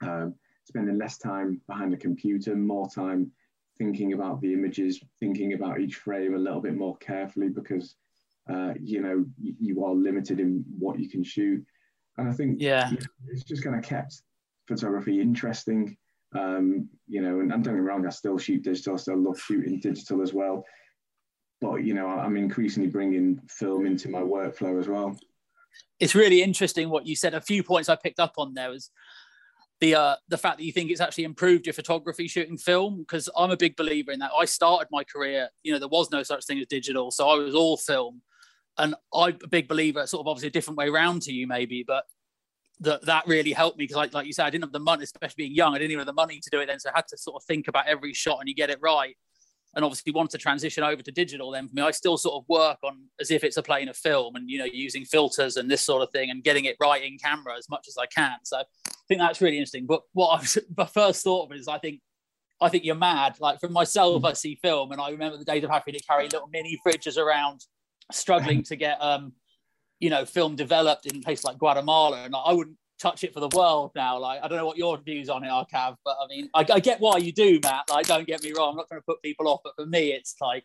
um, 0.00 0.34
spending 0.64 0.96
less 0.96 1.18
time 1.18 1.60
behind 1.66 1.92
the 1.92 1.96
computer, 1.96 2.54
more 2.54 2.88
time 2.88 3.32
thinking 3.78 4.12
about 4.12 4.40
the 4.40 4.52
images, 4.52 5.02
thinking 5.18 5.54
about 5.54 5.80
each 5.80 5.96
frame 5.96 6.34
a 6.34 6.38
little 6.38 6.60
bit 6.60 6.76
more 6.76 6.96
carefully 6.98 7.48
because 7.48 7.96
uh, 8.48 8.74
you 8.80 9.00
know 9.00 9.24
you, 9.40 9.84
are 9.84 9.94
limited 9.94 10.40
in 10.40 10.64
what 10.78 10.98
you 10.98 11.08
can 11.08 11.24
shoot. 11.24 11.64
And 12.18 12.28
I 12.28 12.32
think 12.32 12.60
Yeah. 12.60 12.90
you 12.90 12.98
know, 12.98 13.06
it's 13.28 13.44
just 13.44 13.64
kind 13.64 13.76
of 13.76 13.82
kept 13.82 14.22
photography 14.68 15.20
interesting. 15.20 15.96
Um, 16.34 16.88
you 17.08 17.22
know, 17.22 17.40
and, 17.40 17.52
and 17.52 17.62
don't 17.62 17.74
get 17.74 17.80
me 17.80 17.88
wrong, 17.88 18.06
I 18.06 18.10
still 18.10 18.38
shoot 18.38 18.62
digital, 18.62 18.94
I 18.94 18.96
still 18.98 19.16
love 19.16 19.40
shooting 19.40 19.78
digital 19.80 20.20
as 20.20 20.32
well. 20.32 20.64
But 21.60 21.84
you 21.84 21.94
know, 21.94 22.08
I'm 22.08 22.36
increasingly 22.36 22.90
bringing 22.90 23.40
film 23.48 23.86
into 23.86 24.08
my 24.10 24.20
workflow 24.20 24.78
as 24.80 24.88
well. 24.88 25.16
it's 26.00 26.14
really 26.14 26.42
interesting 26.42 26.90
what 26.90 27.06
you 27.06 27.16
said. 27.16 27.34
A 27.34 27.40
few 27.40 27.62
points 27.62 27.88
I 27.88 27.96
picked 27.96 28.20
up 28.20 28.34
on 28.36 28.54
there 28.54 28.70
was 28.70 28.90
the 29.80 29.94
uh, 29.94 30.16
the 30.28 30.38
fact 30.38 30.58
that 30.58 30.64
you 30.64 30.72
think 30.72 30.90
it's 30.90 31.00
actually 31.00 31.24
improved 31.24 31.66
your 31.66 31.72
photography 31.72 32.28
shooting 32.28 32.56
film 32.56 32.98
because 32.98 33.28
I'm 33.36 33.50
a 33.50 33.56
big 33.56 33.76
believer 33.76 34.12
in 34.12 34.18
that. 34.20 34.30
I 34.38 34.44
started 34.44 34.88
my 34.90 35.04
career, 35.04 35.48
you 35.62 35.72
know, 35.72 35.78
there 35.78 35.88
was 35.88 36.10
no 36.10 36.22
such 36.22 36.44
thing 36.44 36.58
as 36.58 36.66
digital, 36.66 37.10
so 37.10 37.28
I 37.28 37.36
was 37.36 37.54
all 37.54 37.76
film. 37.76 38.22
And 38.78 38.94
I'm 39.14 39.38
a 39.42 39.48
big 39.48 39.68
believer, 39.68 40.06
sort 40.06 40.20
of 40.20 40.28
obviously 40.28 40.48
a 40.48 40.52
different 40.52 40.78
way 40.78 40.88
around 40.88 41.22
to 41.22 41.32
you 41.32 41.46
maybe, 41.46 41.84
but 41.86 42.04
that 42.80 43.04
that 43.06 43.26
really 43.26 43.52
helped 43.52 43.78
me 43.78 43.84
because 43.84 43.96
like, 43.96 44.14
like 44.14 44.26
you 44.26 44.32
said, 44.32 44.46
I 44.46 44.50
didn't 44.50 44.64
have 44.64 44.72
the 44.72 44.80
money, 44.80 45.04
especially 45.04 45.44
being 45.44 45.54
young, 45.54 45.74
I 45.74 45.78
didn't 45.78 45.92
even 45.92 46.00
have 46.00 46.06
the 46.06 46.12
money 46.12 46.40
to 46.40 46.50
do 46.50 46.60
it 46.60 46.66
then. 46.66 46.80
So 46.80 46.90
I 46.90 46.92
had 46.96 47.06
to 47.08 47.16
sort 47.16 47.36
of 47.36 47.44
think 47.44 47.68
about 47.68 47.86
every 47.86 48.12
shot 48.12 48.38
and 48.40 48.48
you 48.48 48.54
get 48.54 48.70
it 48.70 48.78
right. 48.80 49.16
And 49.76 49.84
obviously 49.84 50.12
want 50.12 50.30
to 50.30 50.38
transition 50.38 50.84
over 50.84 51.02
to 51.02 51.10
digital 51.10 51.50
then 51.50 51.66
for 51.66 51.74
me, 51.74 51.82
I 51.82 51.90
still 51.90 52.16
sort 52.16 52.40
of 52.40 52.48
work 52.48 52.78
on 52.84 53.06
as 53.20 53.32
if 53.32 53.42
it's 53.42 53.56
a 53.56 53.62
plane 53.62 53.88
of 53.88 53.96
film 53.96 54.36
and 54.36 54.48
you 54.48 54.58
know, 54.58 54.66
using 54.66 55.04
filters 55.04 55.56
and 55.56 55.68
this 55.68 55.82
sort 55.82 56.02
of 56.02 56.10
thing 56.10 56.30
and 56.30 56.44
getting 56.44 56.64
it 56.64 56.76
right 56.80 57.02
in 57.02 57.18
camera 57.18 57.56
as 57.58 57.68
much 57.68 57.86
as 57.88 57.96
I 57.98 58.06
can. 58.06 58.36
So 58.44 58.58
I 58.58 58.90
think 59.08 59.20
that's 59.20 59.40
really 59.40 59.56
interesting. 59.56 59.86
But 59.86 60.02
what 60.12 60.28
I 60.28 60.40
was, 60.40 60.58
my 60.76 60.86
first 60.86 61.24
thought 61.24 61.50
of 61.50 61.56
is 61.56 61.66
I 61.66 61.78
think 61.78 62.00
I 62.60 62.68
think 62.68 62.84
you're 62.84 62.94
mad. 62.94 63.36
Like 63.40 63.60
for 63.60 63.68
myself, 63.68 64.20
hmm. 64.20 64.26
I 64.26 64.32
see 64.32 64.58
film 64.62 64.92
and 64.92 65.00
I 65.00 65.10
remember 65.10 65.36
the 65.36 65.44
days 65.44 65.64
of 65.64 65.70
having 65.70 65.94
to 65.94 66.02
carry 66.04 66.24
little 66.24 66.48
mini 66.52 66.78
fridges 66.86 67.18
around, 67.18 67.64
struggling 68.12 68.62
to 68.64 68.76
get 68.76 69.02
um, 69.02 69.32
you 70.00 70.10
know, 70.10 70.24
film 70.24 70.56
developed 70.56 71.06
in 71.06 71.22
places 71.22 71.44
like 71.44 71.58
Guatemala, 71.58 72.24
and 72.24 72.34
I 72.36 72.52
wouldn't 72.52 72.76
touch 73.00 73.24
it 73.24 73.32
for 73.32 73.40
the 73.40 73.48
world 73.56 73.92
now. 73.94 74.18
Like, 74.18 74.40
I 74.42 74.48
don't 74.48 74.58
know 74.58 74.66
what 74.66 74.76
your 74.76 74.98
views 74.98 75.28
on 75.28 75.44
it 75.44 75.48
are, 75.48 75.66
Kav, 75.66 75.96
but 76.04 76.16
I 76.22 76.26
mean, 76.28 76.50
I, 76.54 76.66
I 76.74 76.80
get 76.80 77.00
why 77.00 77.18
you 77.18 77.32
do, 77.32 77.58
Matt. 77.62 77.84
Like, 77.90 78.06
don't 78.06 78.26
get 78.26 78.42
me 78.42 78.52
wrong, 78.52 78.72
I'm 78.72 78.76
not 78.76 78.88
trying 78.88 79.00
to 79.00 79.04
put 79.06 79.22
people 79.22 79.48
off, 79.48 79.60
but 79.64 79.74
for 79.76 79.86
me, 79.86 80.12
it's 80.12 80.36
like, 80.40 80.64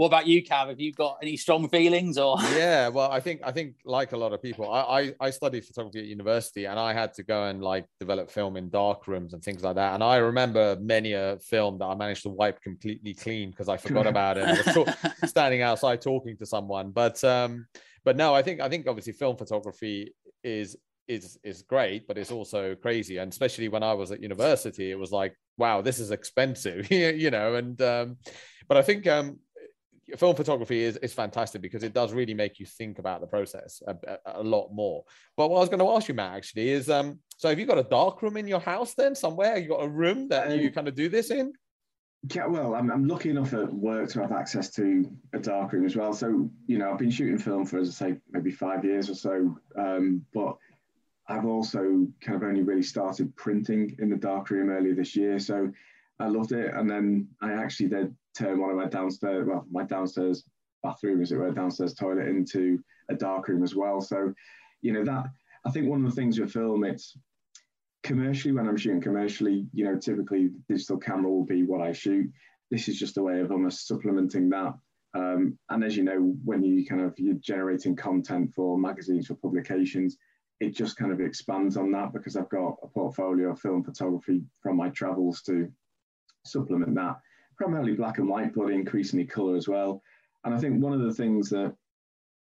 what 0.00 0.06
about 0.06 0.26
you, 0.26 0.42
Kav? 0.42 0.68
Have 0.68 0.80
you 0.80 0.94
got 0.94 1.18
any 1.20 1.36
strong 1.36 1.68
feelings 1.68 2.16
or? 2.16 2.38
Yeah, 2.56 2.88
well, 2.88 3.10
I 3.12 3.20
think 3.20 3.42
I 3.44 3.52
think 3.52 3.74
like 3.84 4.12
a 4.12 4.16
lot 4.16 4.32
of 4.32 4.40
people, 4.40 4.72
I, 4.72 4.80
I 4.80 5.26
I 5.26 5.28
studied 5.28 5.62
photography 5.66 5.98
at 5.98 6.06
university, 6.06 6.64
and 6.64 6.78
I 6.78 6.94
had 6.94 7.12
to 7.14 7.22
go 7.22 7.44
and 7.44 7.62
like 7.62 7.84
develop 7.98 8.30
film 8.30 8.56
in 8.56 8.70
dark 8.70 9.06
rooms 9.06 9.34
and 9.34 9.42
things 9.44 9.62
like 9.62 9.74
that. 9.74 9.92
And 9.92 10.02
I 10.02 10.16
remember 10.16 10.78
many 10.80 11.12
a 11.12 11.38
film 11.40 11.76
that 11.80 11.84
I 11.84 11.94
managed 11.96 12.22
to 12.22 12.30
wipe 12.30 12.62
completely 12.62 13.12
clean 13.12 13.50
because 13.50 13.68
I 13.68 13.76
forgot 13.76 14.06
about 14.14 14.38
it. 14.38 14.44
I 14.46 14.72
was 15.20 15.30
standing 15.30 15.60
outside 15.60 16.00
talking 16.00 16.34
to 16.38 16.46
someone, 16.46 16.92
but 16.92 17.22
um, 17.22 17.66
but 18.02 18.16
no, 18.16 18.34
I 18.34 18.40
think 18.40 18.62
I 18.62 18.70
think 18.70 18.86
obviously 18.86 19.12
film 19.12 19.36
photography 19.36 20.14
is 20.42 20.78
is 21.08 21.38
is 21.44 21.60
great, 21.60 22.08
but 22.08 22.16
it's 22.16 22.32
also 22.32 22.74
crazy. 22.74 23.18
And 23.18 23.30
especially 23.30 23.68
when 23.68 23.82
I 23.82 23.92
was 23.92 24.12
at 24.12 24.22
university, 24.22 24.90
it 24.90 24.98
was 24.98 25.12
like, 25.12 25.34
wow, 25.58 25.82
this 25.82 25.98
is 25.98 26.10
expensive, 26.10 26.90
you 27.24 27.30
know. 27.30 27.56
And 27.56 27.78
um, 27.82 28.16
but 28.66 28.76
I 28.78 28.82
think 28.82 29.06
um, 29.08 29.40
film 30.16 30.36
photography 30.36 30.82
is, 30.82 30.96
is 30.98 31.12
fantastic 31.12 31.62
because 31.62 31.82
it 31.82 31.92
does 31.92 32.12
really 32.12 32.34
make 32.34 32.58
you 32.58 32.66
think 32.66 32.98
about 32.98 33.20
the 33.20 33.26
process 33.26 33.82
a, 33.86 33.96
a, 34.06 34.40
a, 34.40 34.42
lot 34.42 34.70
more. 34.72 35.04
But 35.36 35.48
what 35.48 35.58
I 35.58 35.60
was 35.60 35.68
going 35.68 35.80
to 35.80 35.90
ask 35.90 36.08
you, 36.08 36.14
Matt, 36.14 36.36
actually, 36.36 36.70
is 36.70 36.90
um, 36.90 37.18
so 37.36 37.48
have 37.48 37.58
you 37.58 37.66
got 37.66 37.78
a 37.78 37.84
dark 37.84 38.22
room 38.22 38.36
in 38.36 38.46
your 38.46 38.60
house 38.60 38.94
then 38.94 39.14
somewhere? 39.14 39.56
You 39.56 39.68
got 39.68 39.84
a 39.84 39.88
room 39.88 40.28
that 40.28 40.50
you 40.56 40.68
um, 40.68 40.72
kind 40.72 40.88
of 40.88 40.94
do 40.94 41.08
this 41.08 41.30
in? 41.30 41.52
Yeah, 42.34 42.46
well, 42.46 42.74
I'm, 42.74 42.90
I'm 42.90 43.06
lucky 43.06 43.30
enough 43.30 43.54
at 43.54 43.72
work 43.72 44.10
to 44.10 44.20
have 44.20 44.32
access 44.32 44.70
to 44.72 45.10
a 45.32 45.38
dark 45.38 45.72
room 45.72 45.86
as 45.86 45.96
well. 45.96 46.12
So, 46.12 46.50
you 46.66 46.76
know, 46.76 46.90
I've 46.90 46.98
been 46.98 47.10
shooting 47.10 47.38
film 47.38 47.64
for, 47.64 47.78
as 47.78 47.88
I 47.88 47.92
say, 47.92 48.16
maybe 48.30 48.50
five 48.50 48.84
years 48.84 49.08
or 49.08 49.14
so. 49.14 49.56
Um, 49.76 50.26
but 50.34 50.58
I've 51.28 51.46
also 51.46 52.06
kind 52.20 52.36
of 52.36 52.42
only 52.42 52.62
really 52.62 52.82
started 52.82 53.34
printing 53.36 53.96
in 54.00 54.10
the 54.10 54.16
dark 54.16 54.50
room 54.50 54.68
earlier 54.68 54.94
this 54.94 55.16
year. 55.16 55.38
So 55.38 55.72
I 56.18 56.26
loved 56.26 56.52
it. 56.52 56.74
And 56.74 56.90
then 56.90 57.28
I 57.40 57.52
actually 57.52 57.88
did 57.88 58.14
turn 58.36 58.60
one 58.60 58.70
of 58.70 58.76
my 58.76 58.86
downstairs, 58.86 59.46
well, 59.46 59.66
my 59.70 59.84
downstairs 59.84 60.44
bathroom, 60.82 61.22
as 61.22 61.32
it 61.32 61.36
were, 61.36 61.50
downstairs 61.50 61.94
toilet 61.94 62.28
into 62.28 62.78
a 63.08 63.14
dark 63.14 63.48
room 63.48 63.62
as 63.62 63.74
well. 63.74 64.00
So, 64.00 64.32
you 64.82 64.92
know, 64.92 65.04
that 65.04 65.26
I 65.64 65.70
think 65.70 65.88
one 65.88 66.04
of 66.04 66.10
the 66.10 66.16
things 66.16 66.38
with 66.38 66.52
film, 66.52 66.84
it's 66.84 67.16
commercially 68.02 68.52
when 68.52 68.68
I'm 68.68 68.76
shooting 68.76 69.00
commercially, 69.00 69.66
you 69.72 69.84
know, 69.84 69.98
typically 69.98 70.50
digital 70.68 70.98
camera 70.98 71.30
will 71.30 71.44
be 71.44 71.64
what 71.64 71.82
I 71.82 71.92
shoot. 71.92 72.30
This 72.70 72.88
is 72.88 72.98
just 72.98 73.18
a 73.18 73.22
way 73.22 73.40
of 73.40 73.50
almost 73.50 73.86
supplementing 73.86 74.48
that. 74.50 74.74
Um, 75.12 75.58
and 75.70 75.82
as 75.82 75.96
you 75.96 76.04
know, 76.04 76.34
when 76.44 76.62
you 76.62 76.86
kind 76.86 77.02
of 77.02 77.18
you're 77.18 77.34
generating 77.34 77.96
content 77.96 78.54
for 78.54 78.78
magazines 78.78 79.26
for 79.26 79.34
publications, 79.34 80.16
it 80.60 80.74
just 80.74 80.96
kind 80.96 81.10
of 81.10 81.20
expands 81.20 81.76
on 81.76 81.90
that 81.92 82.12
because 82.12 82.36
I've 82.36 82.48
got 82.48 82.76
a 82.82 82.86
portfolio 82.86 83.50
of 83.50 83.60
film 83.60 83.82
photography 83.82 84.42
from 84.62 84.76
my 84.76 84.88
travels 84.90 85.42
to 85.42 85.70
supplement 86.44 86.94
that. 86.94 87.16
Primarily 87.60 87.94
black 87.94 88.18
and 88.18 88.28
white, 88.28 88.54
but 88.54 88.70
increasingly 88.70 89.26
color 89.26 89.56
as 89.56 89.68
well. 89.68 90.02
And 90.44 90.54
I 90.54 90.58
think 90.58 90.82
one 90.82 90.94
of 90.94 91.00
the 91.00 91.12
things 91.12 91.50
that, 91.50 91.74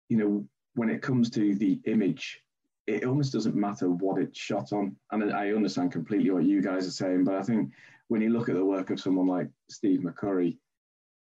you 0.10 0.18
know, 0.18 0.48
when 0.76 0.90
it 0.90 1.02
comes 1.02 1.30
to 1.32 1.56
the 1.56 1.80
image 1.86 2.44
it 2.88 3.06
almost 3.06 3.32
doesn't 3.32 3.56
matter 3.56 3.90
what 3.90 4.22
it's 4.22 4.38
shot 4.38 4.74
on. 4.74 4.96
And 5.12 5.34
I 5.34 5.52
understand 5.52 5.92
completely 5.92 6.32
what 6.32 6.44
you 6.44 6.62
guys 6.62 6.88
are 6.88 6.92
saying, 6.92 7.24
but 7.24 7.36
I 7.36 7.42
think 7.42 7.72
when 8.10 8.22
you 8.22 8.30
look 8.30 8.50
at 8.50 8.56
the 8.56 8.66
work 8.66 8.90
of 8.90 9.00
someone 9.00 9.28
like 9.28 9.48
Steve 9.70 10.02
McCurry, 10.02 10.58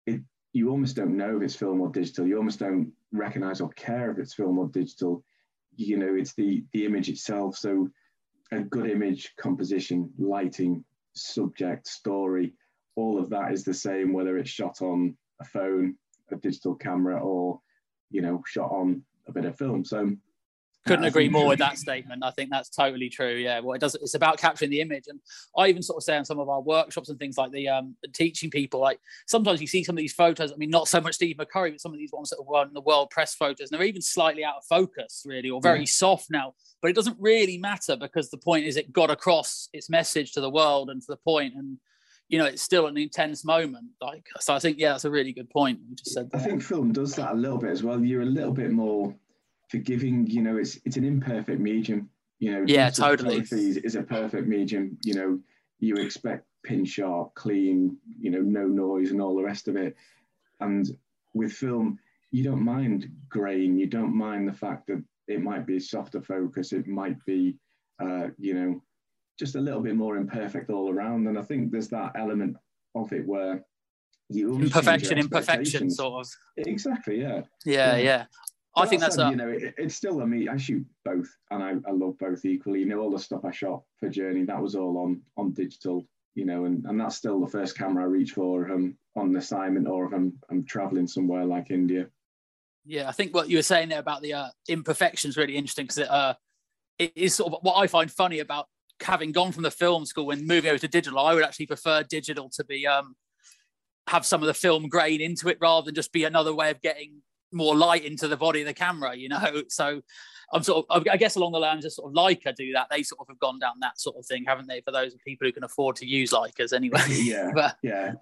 it 0.05 0.21
you 0.53 0.69
almost 0.69 0.95
don't 0.95 1.17
know 1.17 1.38
if 1.38 1.43
it's 1.43 1.55
film 1.55 1.81
or 1.81 1.89
digital. 1.89 2.27
You 2.27 2.38
almost 2.38 2.59
don't 2.59 2.91
recognize 3.11 3.61
or 3.61 3.69
care 3.69 4.11
if 4.11 4.17
it's 4.17 4.33
film 4.33 4.57
or 4.57 4.67
digital. 4.67 5.23
You 5.75 5.97
know, 5.97 6.15
it's 6.15 6.33
the 6.33 6.63
the 6.73 6.85
image 6.85 7.09
itself. 7.09 7.57
So 7.57 7.89
a 8.51 8.61
good 8.61 8.89
image, 8.89 9.33
composition, 9.38 10.11
lighting, 10.17 10.83
subject, 11.15 11.88
story, 11.88 12.53
all 13.00 13.20
of 13.20 13.29
that 13.29 13.51
is 13.51 13.63
the 13.63 13.74
same 13.74 14.13
whether 14.13 14.38
it's 14.38 14.50
shot 14.50 14.82
on 14.82 15.15
a 15.41 15.46
phone, 15.46 15.96
a 16.32 16.36
digital 16.36 16.75
camera, 16.75 17.20
or 17.20 17.60
you 18.10 18.22
know, 18.22 18.44
shot 18.46 18.72
on 18.72 19.03
a 19.27 19.32
bit 19.32 19.46
of 19.46 19.58
film. 19.58 19.86
So 19.86 20.15
couldn't 20.86 21.06
agree 21.06 21.29
more 21.29 21.48
with 21.48 21.60
that 21.60 21.77
statement. 21.77 22.24
I 22.24 22.32
think 22.32 22.50
that's 22.50 22.70
totally 22.70 23.10
true. 23.10 23.36
Yeah, 23.36 23.60
well, 23.60 23.74
it 23.74 23.82
does. 23.82 23.96
It's 23.96 24.13
about 24.13 24.38
capturing 24.38 24.72
the 24.72 24.82
image, 24.82 25.06
and 25.08 25.20
I 25.58 25.68
even 25.68 25.84
sort 25.84 25.98
of 25.98 26.03
say 26.03 26.18
on 26.18 26.25
some 26.25 26.39
of 26.39 26.50
our 26.50 26.62
workshops 26.62 27.10
and 27.10 27.20
things 27.20 27.38
like 27.38 27.51
the 27.51 27.68
um 27.68 27.96
teaching 28.13 28.50
people, 28.50 28.79
like 28.79 29.00
sometimes 29.27 29.62
you 29.62 29.68
see 29.68 29.84
some 29.84 29.96
of 29.96 30.00
these 30.00 30.13
photos. 30.13 30.51
I 30.51 30.56
mean, 30.56 30.70
not 30.70 30.88
so 30.88 31.01
much 31.01 31.15
Steve 31.15 31.38
McCurry, 31.38 31.72
but 31.72 31.82
some 31.82 31.91
of 31.91 32.00
these 32.00 32.12
ones 32.12 32.29
that 32.29 32.44
won 32.44 32.74
the 32.74 32.82
world 32.82 33.10
press 33.10 33.36
photos, 33.36 33.70
and 33.70 33.79
they're 33.79 33.88
even 33.88 34.01
slightly 34.01 34.44
out 34.44 34.58
of 34.58 34.65
focus, 34.65 35.24
really, 35.25 35.50
or 35.50 35.62
very 35.62 35.79
yeah. 35.79 35.86
soft 35.86 36.27
now. 36.32 36.53
But 36.82 36.91
it 36.91 36.96
doesn't 36.96 37.18
really 37.20 37.58
matter 37.58 37.98
because 37.98 38.29
the 38.29 38.38
point 38.38 38.65
is 38.65 38.77
it 38.77 38.94
got 38.94 39.12
across 39.12 39.70
its 39.74 39.89
message 39.89 40.32
to 40.34 40.41
the 40.41 40.50
world 40.50 40.89
and 40.89 41.01
to 41.01 41.08
the 41.10 41.18
point, 41.18 41.53
and 41.56 41.77
you 42.29 42.38
know, 42.38 42.45
it's 42.45 42.62
still 42.62 42.86
an 42.86 42.95
intense 42.95 43.43
moment. 43.43 43.88
Like, 44.00 44.27
so 44.39 44.53
I 44.53 44.59
think, 44.59 44.77
yeah, 44.77 44.91
that's 44.91 45.05
a 45.05 45.09
really 45.09 45.33
good 45.33 45.50
point. 45.50 45.79
You 45.89 45.95
just 45.95 46.13
said. 46.13 46.31
That. 46.31 46.39
I 46.39 46.43
think 46.43 46.62
film 46.62 46.93
does 46.93 47.15
that 47.15 47.31
a 47.31 47.36
little 47.36 47.57
bit 47.57 47.71
as 47.71 47.83
well. 47.83 48.00
You're 48.00 48.21
a 48.21 48.25
little 48.25 48.53
bit 48.53 48.71
more 48.71 49.13
forgiving. 49.69 50.27
You 50.27 50.43
know, 50.43 50.57
it's 50.57 50.79
it's 50.86 50.95
an 50.95 51.03
imperfect 51.03 51.59
medium. 51.59 52.09
You 52.38 52.51
know, 52.51 52.63
yeah, 52.67 52.91
totally. 52.91 53.38
Is, 53.38 53.51
is 53.51 53.95
a 53.95 54.03
perfect 54.03 54.48
medium. 54.48 54.98
You 55.03 55.15
know, 55.15 55.39
you 55.79 55.95
expect 55.95 56.45
pin 56.63 56.86
sharp, 56.86 57.33
clean. 57.33 57.98
You 58.19 58.29
know, 58.29 58.41
no 58.41 58.67
noise 58.67 59.09
and 59.12 59.21
all 59.21 59.36
the 59.36 59.43
rest 59.43 59.67
of 59.67 59.75
it. 59.75 59.95
And 60.59 60.88
with 61.33 61.51
film, 61.51 61.98
you 62.31 62.43
don't 62.43 62.63
mind 62.63 63.09
grain. 63.27 63.77
You 63.77 63.88
don't 63.88 64.15
mind 64.15 64.48
the 64.48 64.53
fact 64.53 64.86
that 64.88 65.03
it 65.27 65.41
might 65.41 65.65
be 65.65 65.79
softer 65.79 66.21
focus. 66.21 66.74
It 66.74 66.88
might 66.88 67.24
be, 67.25 67.55
uh, 68.00 68.27
you 68.38 68.53
know, 68.53 68.81
just 69.39 69.55
a 69.55 69.62
little 69.62 69.79
bit 69.79 69.96
more 69.96 70.17
imperfect 70.17 70.69
all 70.69 70.91
around. 70.91 71.27
And 71.27 71.39
I 71.39 71.41
think 71.41 71.72
there's 71.72 71.88
that 71.89 72.12
element 72.15 72.58
of 72.93 73.12
it 73.13 73.25
where 73.25 73.63
you 74.29 74.55
imperfection, 74.60 75.17
imperfection, 75.17 75.89
sort 75.89 76.25
of. 76.25 76.31
Exactly. 76.58 77.22
Yeah. 77.22 77.41
Yeah. 77.65 77.96
Yeah. 77.96 77.98
yeah. 77.98 78.25
I 78.75 78.86
think 78.86 79.01
that's 79.01 79.17
a... 79.17 79.29
you 79.29 79.36
know 79.36 79.50
it, 79.50 79.74
it's 79.77 79.96
still 79.96 80.22
I 80.22 80.25
mean 80.25 80.48
I 80.48 80.58
shoot 80.58 80.86
both 81.03 81.27
and 81.50 81.63
I, 81.63 81.72
I 81.88 81.91
love 81.91 82.17
both 82.19 82.46
equally. 82.46 82.81
You 82.81 82.86
know 82.86 83.00
all 83.00 83.10
the 83.10 83.19
stuff 83.19 83.46
I 83.46 83.51
shot 83.51 83.84
for 84.00 84.10
Journey 84.10 84.43
that 84.46 84.62
was 84.62 84.75
all 84.75 84.98
on 85.00 85.22
on 85.38 85.53
digital. 85.53 86.05
You 86.36 86.46
know 86.46 86.65
and, 86.65 86.86
and 86.86 87.00
that's 87.00 87.15
still 87.15 87.39
the 87.39 87.51
first 87.51 87.77
camera 87.77 88.03
I 88.03 88.08
reach 88.08 88.31
for 88.31 88.65
I'm 88.65 88.98
on 89.15 89.36
assignment 89.36 89.88
or 89.88 90.05
if 90.05 90.13
I'm 90.13 90.34
I'm 90.51 90.63
traveling 90.65 91.08
somewhere 91.08 91.46
like 91.46 91.72
India. 91.72 92.08
Yeah, 92.86 93.10
I 93.10 93.12
think 93.12 93.34
what 93.34 93.50
you 93.50 93.58
were 93.58 93.63
saying 93.63 93.89
there 93.89 94.00
about 94.00 94.22
the 94.22 94.34
uh, 94.34 94.48
imperfections 94.67 95.38
really 95.38 95.58
interesting 95.58 95.86
because 95.86 95.98
it, 95.98 96.10
uh, 96.10 96.34
it 96.98 97.12
is 97.15 97.36
sort 97.36 97.53
of 97.53 97.60
what 97.62 97.75
I 97.75 97.88
find 97.88 98.12
funny 98.12 98.39
about 98.39 98.67
having 99.01 99.32
gone 99.32 99.51
from 99.51 99.63
the 99.63 99.72
film 99.72 100.06
school 100.06 100.32
and 100.32 100.46
moving 100.46 100.70
over 100.70 100.79
to 100.79 100.88
digital. 100.88 101.20
I 101.20 101.34
would 101.34 101.44
actually 101.44 101.68
prefer 101.68 102.03
digital 102.03 102.50
to 102.56 102.63
be 102.63 102.86
um, 102.86 103.15
have 104.08 104.25
some 104.25 104.41
of 104.41 104.48
the 104.48 104.53
film 104.53 104.88
grain 104.89 105.22
into 105.22 105.50
it 105.50 105.58
rather 105.62 105.86
than 105.86 105.96
just 105.96 106.12
be 106.12 106.24
another 106.24 106.53
way 106.53 106.72
of 106.72 106.82
getting 106.82 107.22
more 107.51 107.75
light 107.75 108.06
into 108.06 108.27
the 108.27 108.38
body 108.38 108.62
of 108.62 108.68
the 108.68 108.74
camera, 108.74 109.15
you 109.15 109.29
know. 109.29 109.63
So 109.70 110.01
I'm 110.51 110.63
sort 110.63 110.86
of, 110.89 111.06
I 111.12 111.18
guess, 111.18 111.36
along 111.36 111.51
the 111.51 111.60
lines 111.60 111.86
of 111.86 111.94
sort 111.94 112.12
of 112.12 112.15
Leica 112.15 112.56
do 112.56 112.74
that. 112.74 112.88
They 112.89 113.03
sort 113.03 113.22
of 113.22 113.27
have 113.29 113.39
gone 113.39 113.60
down 113.60 113.74
that 113.82 114.00
sort 114.00 114.18
of 114.18 114.25
thing, 114.25 114.46
haven't 114.48 114.68
they? 114.68 114.82
For 114.82 114.91
those 114.91 115.15
people 115.25 115.48
who 115.48 115.51
can 115.51 115.63
afford 115.63 115.96
to 115.98 116.08
use 116.08 116.32
Leicas, 116.32 116.74
anyway. 116.74 117.00
Yeah, 117.10 117.51
but, 117.53 117.77
yeah. 117.84 118.13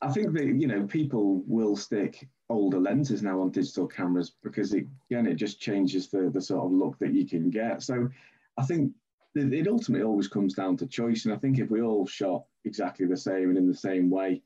I 0.00 0.10
think 0.12 0.32
that 0.34 0.44
you 0.44 0.66
know 0.66 0.84
people 0.84 1.42
will 1.46 1.76
stick 1.76 2.28
older 2.48 2.78
lenses 2.78 3.22
now 3.22 3.40
on 3.40 3.50
digital 3.50 3.86
cameras 3.86 4.32
because 4.42 4.72
it, 4.72 4.86
again 5.10 5.26
it 5.26 5.34
just 5.34 5.60
changes 5.60 6.08
the 6.08 6.30
the 6.32 6.40
sort 6.40 6.66
of 6.66 6.72
look 6.72 6.98
that 7.00 7.12
you 7.12 7.26
can 7.26 7.50
get. 7.50 7.82
So 7.82 8.08
I 8.56 8.64
think 8.64 8.92
it 9.34 9.68
ultimately 9.68 10.04
always 10.04 10.28
comes 10.28 10.54
down 10.54 10.76
to 10.78 10.86
choice, 10.86 11.24
and 11.24 11.34
I 11.34 11.38
think 11.38 11.58
if 11.58 11.70
we 11.70 11.82
all 11.82 12.06
shot 12.06 12.44
exactly 12.64 13.06
the 13.06 13.16
same 13.16 13.50
and 13.50 13.58
in 13.58 13.68
the 13.68 13.74
same 13.74 14.10
way, 14.10 14.42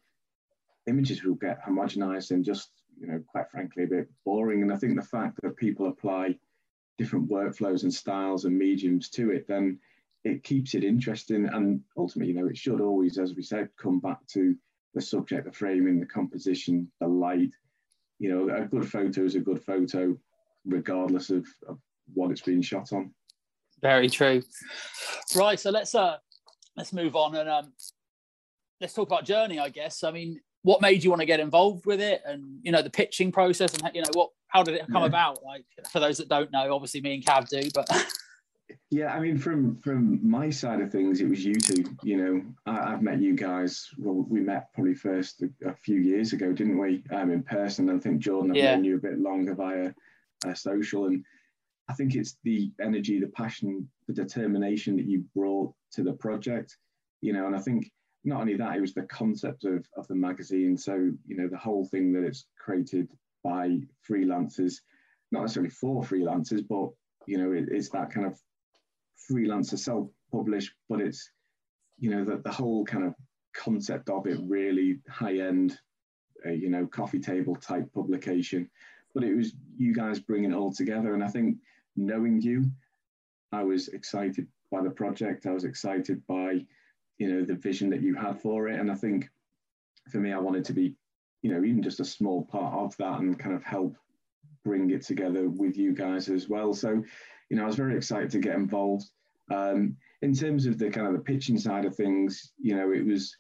images 0.86 1.22
will 1.22 1.34
get 1.34 1.62
homogenized 1.64 2.30
and 2.30 2.44
just 2.44 2.70
you 3.02 3.06
know, 3.06 3.22
quite 3.26 3.50
frankly, 3.50 3.84
a 3.84 3.88
bit 3.88 4.08
boring. 4.24 4.62
And 4.62 4.72
I 4.72 4.76
think 4.76 4.96
the 4.96 5.06
fact 5.06 5.40
that 5.42 5.56
people 5.56 5.86
apply 5.88 6.38
different 6.98 7.28
workflows 7.28 7.82
and 7.82 7.92
styles 7.92 8.44
and 8.44 8.56
mediums 8.56 9.08
to 9.10 9.30
it, 9.30 9.46
then 9.48 9.78
it 10.24 10.44
keeps 10.44 10.74
it 10.74 10.84
interesting. 10.84 11.46
And 11.46 11.82
ultimately, 11.96 12.32
you 12.32 12.40
know, 12.40 12.48
it 12.48 12.56
should 12.56 12.80
always, 12.80 13.18
as 13.18 13.34
we 13.34 13.42
said, 13.42 13.70
come 13.76 13.98
back 13.98 14.24
to 14.28 14.54
the 14.94 15.00
subject, 15.00 15.46
the 15.46 15.52
framing, 15.52 15.98
the 15.98 16.06
composition, 16.06 16.90
the 17.00 17.08
light. 17.08 17.52
You 18.18 18.30
know, 18.30 18.54
a 18.54 18.66
good 18.66 18.88
photo 18.88 19.24
is 19.24 19.34
a 19.34 19.40
good 19.40 19.62
photo. 19.62 20.16
regardless 20.64 21.30
of, 21.30 21.46
of 21.66 21.78
what 22.14 22.30
it's 22.30 22.42
being 22.42 22.62
shot 22.62 22.92
on. 22.92 23.12
Very 23.82 24.08
true. 24.08 24.42
Right, 25.34 25.58
so 25.58 25.70
let's 25.70 25.94
uh 25.94 26.16
let's 26.76 26.92
move 26.92 27.16
on 27.16 27.34
and 27.34 27.48
um 27.48 27.72
let's 28.80 28.94
talk 28.94 29.08
about 29.08 29.24
journey. 29.24 29.58
I 29.58 29.68
guess. 29.68 30.04
I 30.04 30.10
mean, 30.10 30.40
what 30.62 30.80
made 30.80 31.02
you 31.02 31.10
want 31.10 31.20
to 31.20 31.26
get 31.26 31.40
involved 31.40 31.86
with 31.86 32.00
it, 32.00 32.22
and 32.24 32.60
you 32.62 32.72
know 32.72 32.82
the 32.82 32.90
pitching 32.90 33.32
process, 33.32 33.74
and 33.74 33.90
you 33.94 34.02
know 34.02 34.10
what 34.14 34.30
how 34.48 34.62
did 34.62 34.74
it 34.74 34.86
come 34.90 35.02
yeah. 35.02 35.08
about? 35.08 35.42
Like 35.44 35.64
for 35.90 36.00
those 36.00 36.18
that 36.18 36.28
don't 36.28 36.52
know, 36.52 36.72
obviously 36.74 37.00
me 37.00 37.14
and 37.14 37.24
Cav 37.24 37.48
do, 37.48 37.68
but. 37.74 37.88
Yeah, 38.90 39.14
I 39.14 39.20
mean, 39.20 39.38
from 39.38 39.76
from 39.76 40.20
my 40.22 40.50
side 40.50 40.80
of 40.80 40.92
things, 40.92 41.20
it 41.20 41.28
was 41.28 41.42
you 41.42 41.54
two. 41.54 41.84
You 42.02 42.16
know, 42.16 42.42
I, 42.66 42.90
have 42.90 43.02
met 43.02 43.20
you 43.20 43.34
guys. 43.34 43.88
Well, 43.98 44.26
we 44.28 44.40
met 44.40 44.72
probably 44.74 44.94
first 44.94 45.42
a, 45.42 45.70
a 45.70 45.74
few 45.74 45.98
years 45.98 46.34
ago, 46.34 46.52
didn't 46.52 46.78
we? 46.78 47.02
Um, 47.10 47.30
in 47.30 47.42
person. 47.42 47.88
I 47.88 47.98
think 47.98 48.18
Jordan, 48.18 48.50
I've 48.50 48.56
yeah. 48.58 48.74
known 48.74 48.84
you 48.84 48.96
a 48.96 49.00
bit 49.00 49.18
longer 49.18 49.54
via 49.54 49.94
uh, 50.46 50.54
social, 50.54 51.06
and 51.06 51.24
I 51.92 51.94
think 51.94 52.14
it's 52.14 52.38
the 52.42 52.72
energy, 52.80 53.20
the 53.20 53.26
passion, 53.26 53.86
the 54.06 54.14
determination 54.14 54.96
that 54.96 55.04
you 55.04 55.24
brought 55.36 55.74
to 55.92 56.02
the 56.02 56.14
project. 56.14 56.78
You 57.20 57.34
know, 57.34 57.46
and 57.46 57.54
I 57.54 57.58
think 57.58 57.92
not 58.24 58.40
only 58.40 58.56
that, 58.56 58.76
it 58.76 58.80
was 58.80 58.94
the 58.94 59.02
concept 59.02 59.64
of 59.64 59.86
of 59.98 60.08
the 60.08 60.14
magazine. 60.14 60.78
So 60.78 60.94
you 61.26 61.36
know, 61.36 61.48
the 61.48 61.58
whole 61.58 61.84
thing 61.84 62.10
that 62.14 62.24
it's 62.24 62.46
created 62.58 63.10
by 63.44 63.80
freelancers, 64.08 64.76
not 65.32 65.42
necessarily 65.42 65.68
for 65.68 66.02
freelancers, 66.02 66.66
but 66.66 66.88
you 67.26 67.36
know, 67.36 67.52
it, 67.52 67.66
it's 67.70 67.90
that 67.90 68.10
kind 68.10 68.26
of 68.26 68.40
freelancer 69.30 69.78
self-published, 69.78 70.72
but 70.88 71.02
it's 71.02 71.30
you 71.98 72.08
know 72.08 72.24
the, 72.24 72.38
the 72.38 72.50
whole 72.50 72.86
kind 72.86 73.04
of 73.04 73.14
concept 73.54 74.08
of 74.08 74.26
it 74.26 74.38
really 74.44 74.98
high-end, 75.10 75.78
uh, 76.46 76.52
you 76.52 76.70
know, 76.70 76.86
coffee 76.86 77.20
table 77.20 77.54
type 77.54 77.86
publication. 77.92 78.70
But 79.14 79.24
it 79.24 79.34
was 79.34 79.52
you 79.76 79.92
guys 79.92 80.20
bringing 80.20 80.52
it 80.52 80.56
all 80.56 80.72
together, 80.72 81.12
and 81.12 81.22
I 81.22 81.28
think 81.28 81.58
knowing 81.96 82.40
you, 82.40 82.70
I 83.52 83.62
was 83.62 83.88
excited 83.88 84.46
by 84.70 84.82
the 84.82 84.90
project. 84.90 85.46
I 85.46 85.52
was 85.52 85.64
excited 85.64 86.26
by 86.26 86.64
you 87.18 87.32
know 87.32 87.44
the 87.44 87.54
vision 87.54 87.90
that 87.90 88.02
you 88.02 88.14
had 88.14 88.40
for 88.40 88.68
it, 88.68 88.80
and 88.80 88.90
I 88.90 88.94
think 88.94 89.28
for 90.10 90.18
me, 90.18 90.32
I 90.32 90.38
wanted 90.38 90.64
to 90.66 90.72
be 90.72 90.94
you 91.42 91.52
know 91.52 91.64
even 91.64 91.82
just 91.82 92.00
a 92.00 92.04
small 92.04 92.44
part 92.44 92.74
of 92.74 92.96
that 92.96 93.20
and 93.20 93.38
kind 93.38 93.54
of 93.54 93.62
help 93.62 93.96
bring 94.64 94.90
it 94.90 95.02
together 95.02 95.48
with 95.48 95.76
you 95.76 95.92
guys 95.94 96.28
as 96.28 96.48
well. 96.48 96.72
So 96.72 97.02
you 97.50 97.56
know, 97.56 97.64
I 97.64 97.66
was 97.66 97.76
very 97.76 97.96
excited 97.96 98.30
to 98.30 98.38
get 98.38 98.54
involved. 98.54 99.04
Um, 99.50 99.96
in 100.22 100.34
terms 100.34 100.66
of 100.66 100.78
the 100.78 100.88
kind 100.88 101.06
of 101.06 101.12
the 101.12 101.18
pitching 101.18 101.58
side 101.58 101.84
of 101.84 101.94
things, 101.94 102.52
you 102.58 102.74
know, 102.74 102.92
it 102.92 103.04
was 103.04 103.36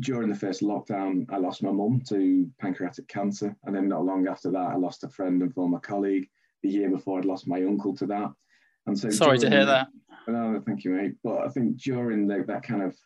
during 0.00 0.28
the 0.28 0.34
first 0.34 0.62
lockdown, 0.62 1.26
I 1.30 1.36
lost 1.36 1.62
my 1.62 1.70
mum 1.70 2.02
to 2.08 2.50
pancreatic 2.58 3.08
cancer. 3.08 3.54
And 3.64 3.74
then 3.74 3.88
not 3.88 4.04
long 4.04 4.26
after 4.26 4.50
that, 4.50 4.72
I 4.72 4.76
lost 4.76 5.04
a 5.04 5.08
friend 5.08 5.42
and 5.42 5.54
former 5.54 5.78
colleague. 5.78 6.28
The 6.62 6.68
year 6.68 6.90
before, 6.90 7.18
I'd 7.18 7.24
lost 7.24 7.48
my 7.48 7.62
uncle 7.62 7.94
to 7.96 8.06
that. 8.06 8.32
And 8.86 8.98
so, 8.98 9.10
sorry 9.10 9.38
to 9.38 9.50
hear 9.50 9.64
that. 9.64 9.88
No, 10.28 10.62
thank 10.64 10.84
you, 10.84 10.92
mate. 10.92 11.14
But 11.22 11.44
I 11.44 11.48
think 11.48 11.80
during 11.80 12.26
the, 12.26 12.44
that 12.46 12.62
kind 12.62 12.82
of 12.82 12.96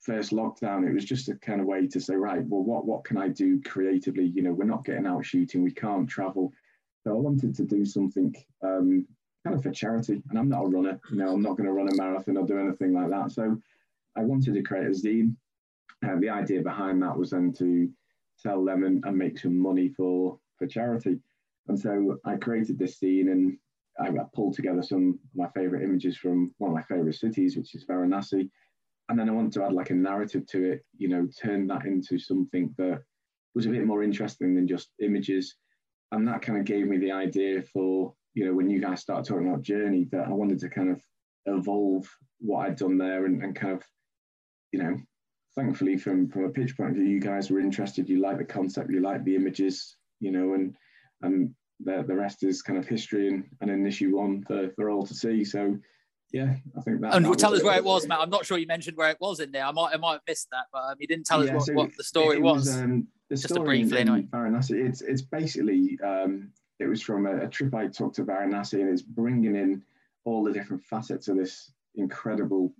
first 0.00 0.32
lockdown, 0.32 0.88
it 0.88 0.94
was 0.94 1.04
just 1.04 1.28
a 1.28 1.34
kind 1.36 1.60
of 1.60 1.66
way 1.66 1.86
to 1.86 2.00
say, 2.00 2.14
right, 2.14 2.44
well, 2.46 2.62
what 2.62 2.86
what 2.86 3.04
can 3.04 3.18
I 3.18 3.28
do 3.28 3.60
creatively? 3.62 4.24
You 4.24 4.42
know, 4.42 4.52
we're 4.52 4.64
not 4.64 4.84
getting 4.84 5.06
out 5.06 5.24
shooting, 5.24 5.62
we 5.62 5.72
can't 5.72 6.08
travel. 6.08 6.52
So 7.04 7.10
I 7.10 7.18
wanted 7.18 7.54
to 7.56 7.64
do 7.64 7.84
something 7.84 8.34
um, 8.62 9.06
kind 9.44 9.56
of 9.56 9.62
for 9.62 9.70
charity. 9.70 10.22
And 10.30 10.38
I'm 10.38 10.48
not 10.48 10.64
a 10.64 10.68
runner, 10.68 11.00
you 11.10 11.18
know, 11.18 11.32
I'm 11.32 11.42
not 11.42 11.56
going 11.56 11.66
to 11.66 11.72
run 11.72 11.88
a 11.88 11.96
marathon 11.96 12.36
or 12.36 12.46
do 12.46 12.58
anything 12.58 12.92
like 12.92 13.10
that. 13.10 13.32
So 13.32 13.56
I 14.16 14.22
wanted 14.22 14.54
to 14.54 14.62
create 14.62 14.86
a 14.86 14.90
zine. 14.90 15.34
Uh, 16.06 16.16
the 16.20 16.28
idea 16.28 16.62
behind 16.62 17.02
that 17.02 17.16
was 17.16 17.30
then 17.30 17.52
to 17.54 17.90
sell 18.36 18.64
them 18.64 18.84
and, 18.84 19.04
and 19.04 19.16
make 19.16 19.38
some 19.38 19.58
money 19.58 19.88
for 19.88 20.38
for 20.58 20.66
charity. 20.66 21.18
And 21.68 21.78
so 21.78 22.18
I 22.24 22.36
created 22.36 22.78
this 22.78 22.98
zine 22.98 23.30
and 23.30 23.56
I 24.00 24.10
pulled 24.34 24.54
together 24.54 24.82
some 24.82 25.10
of 25.10 25.36
my 25.36 25.48
favorite 25.50 25.82
images 25.82 26.16
from 26.16 26.54
one 26.58 26.70
of 26.70 26.76
my 26.76 26.82
favorite 26.82 27.16
cities, 27.16 27.56
which 27.56 27.74
is 27.74 27.84
Varanasi. 27.84 28.48
And 29.08 29.18
then 29.18 29.28
I 29.28 29.32
wanted 29.32 29.52
to 29.52 29.64
add 29.64 29.72
like 29.72 29.90
a 29.90 29.94
narrative 29.94 30.46
to 30.48 30.72
it, 30.72 30.84
you 30.96 31.08
know, 31.08 31.26
turn 31.40 31.66
that 31.68 31.84
into 31.84 32.18
something 32.18 32.74
that 32.78 33.02
was 33.54 33.66
a 33.66 33.70
bit 33.70 33.86
more 33.86 34.02
interesting 34.02 34.54
than 34.54 34.68
just 34.68 34.90
images. 35.00 35.56
And 36.12 36.26
that 36.28 36.42
kind 36.42 36.58
of 36.58 36.64
gave 36.64 36.86
me 36.86 36.98
the 36.98 37.12
idea 37.12 37.62
for 37.62 38.14
you 38.38 38.44
know, 38.46 38.54
when 38.54 38.70
you 38.70 38.80
guys 38.80 39.00
started 39.00 39.28
talking 39.28 39.48
about 39.48 39.62
journey, 39.62 40.06
that 40.12 40.28
I 40.28 40.30
wanted 40.30 40.60
to 40.60 40.68
kind 40.68 40.90
of 40.90 41.02
evolve 41.46 42.08
what 42.38 42.66
I'd 42.66 42.76
done 42.76 42.96
there 42.96 43.26
and, 43.26 43.42
and 43.42 43.52
kind 43.52 43.72
of, 43.74 43.82
you 44.70 44.80
know, 44.80 44.96
thankfully 45.56 45.96
from 45.96 46.28
from 46.28 46.44
a 46.44 46.50
pitch 46.50 46.76
point 46.76 46.90
of 46.90 46.96
view, 46.96 47.04
you 47.04 47.20
guys 47.20 47.50
were 47.50 47.58
interested. 47.58 48.08
You 48.08 48.20
like 48.20 48.38
the 48.38 48.44
concept, 48.44 48.90
you 48.90 49.00
like 49.00 49.24
the 49.24 49.34
images, 49.34 49.96
you 50.20 50.30
know, 50.30 50.54
and 50.54 50.76
and 51.22 51.52
the 51.80 52.04
the 52.06 52.14
rest 52.14 52.42
is 52.42 52.62
kind 52.62 52.78
of 52.78 52.86
history 52.86 53.28
and, 53.28 53.44
and 53.60 53.70
an 53.70 53.86
issue 53.86 54.16
one 54.16 54.42
for, 54.44 54.70
for 54.76 54.90
all 54.90 55.06
to 55.06 55.14
see. 55.14 55.44
So 55.44 55.78
yeah, 56.32 56.56
I 56.76 56.80
think 56.82 57.00
that. 57.00 57.14
And 57.14 57.24
that 57.24 57.38
tell 57.38 57.54
us 57.54 57.62
where 57.62 57.76
it 57.76 57.84
was, 57.84 58.06
Matt. 58.06 58.20
I'm 58.20 58.30
not 58.30 58.44
sure 58.44 58.58
you 58.58 58.66
mentioned 58.66 58.96
where 58.96 59.10
it 59.10 59.18
was 59.20 59.40
in 59.40 59.50
there. 59.50 59.64
I 59.64 59.72
might 59.72 59.94
I 59.94 59.96
might 59.96 60.12
have 60.12 60.22
missed 60.28 60.48
that, 60.52 60.66
but 60.72 60.80
um, 60.80 60.96
you 60.98 61.06
didn't 61.06 61.26
tell 61.26 61.44
yeah, 61.44 61.52
us 61.52 61.56
what, 61.56 61.66
so 61.66 61.72
what, 61.74 61.96
the 61.96 62.04
story 62.04 62.38
was. 62.38 62.66
was 62.66 62.76
um, 62.76 63.08
the 63.30 63.36
Just 63.36 63.48
story 63.48 63.82
briefly, 63.82 64.00
in, 64.00 64.08
anyway. 64.08 64.28
Varanasi, 64.30 64.88
it's 64.88 65.00
it's 65.02 65.22
basically 65.22 65.98
um, 66.04 66.50
it 66.80 66.86
was 66.86 67.02
from 67.02 67.26
a, 67.26 67.44
a 67.44 67.48
trip 67.48 67.74
I 67.74 67.86
took 67.86 68.14
to 68.14 68.24
Varanasi, 68.24 68.80
and 68.80 68.90
it's 68.90 69.02
bringing 69.02 69.56
in 69.56 69.82
all 70.24 70.44
the 70.44 70.52
different 70.52 70.84
facets 70.84 71.28
of 71.28 71.36
this 71.36 71.72
incredible 71.94 72.74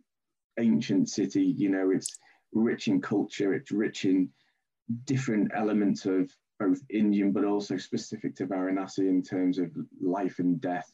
ancient 0.59 1.09
city. 1.09 1.45
You 1.45 1.71
know, 1.71 1.91
it's 1.91 2.19
rich 2.53 2.89
in 2.89 3.01
culture, 3.01 3.55
it's 3.55 3.71
rich 3.71 4.05
in 4.05 4.29
different 5.05 5.51
elements 5.55 6.05
of 6.07 6.31
both 6.59 6.81
Indian, 6.90 7.33
but 7.33 7.44
also 7.44 7.77
specific 7.77 8.35
to 8.37 8.47
Varanasi 8.47 9.09
in 9.09 9.23
terms 9.23 9.59
of 9.59 9.71
life 10.01 10.38
and 10.38 10.61
death. 10.61 10.92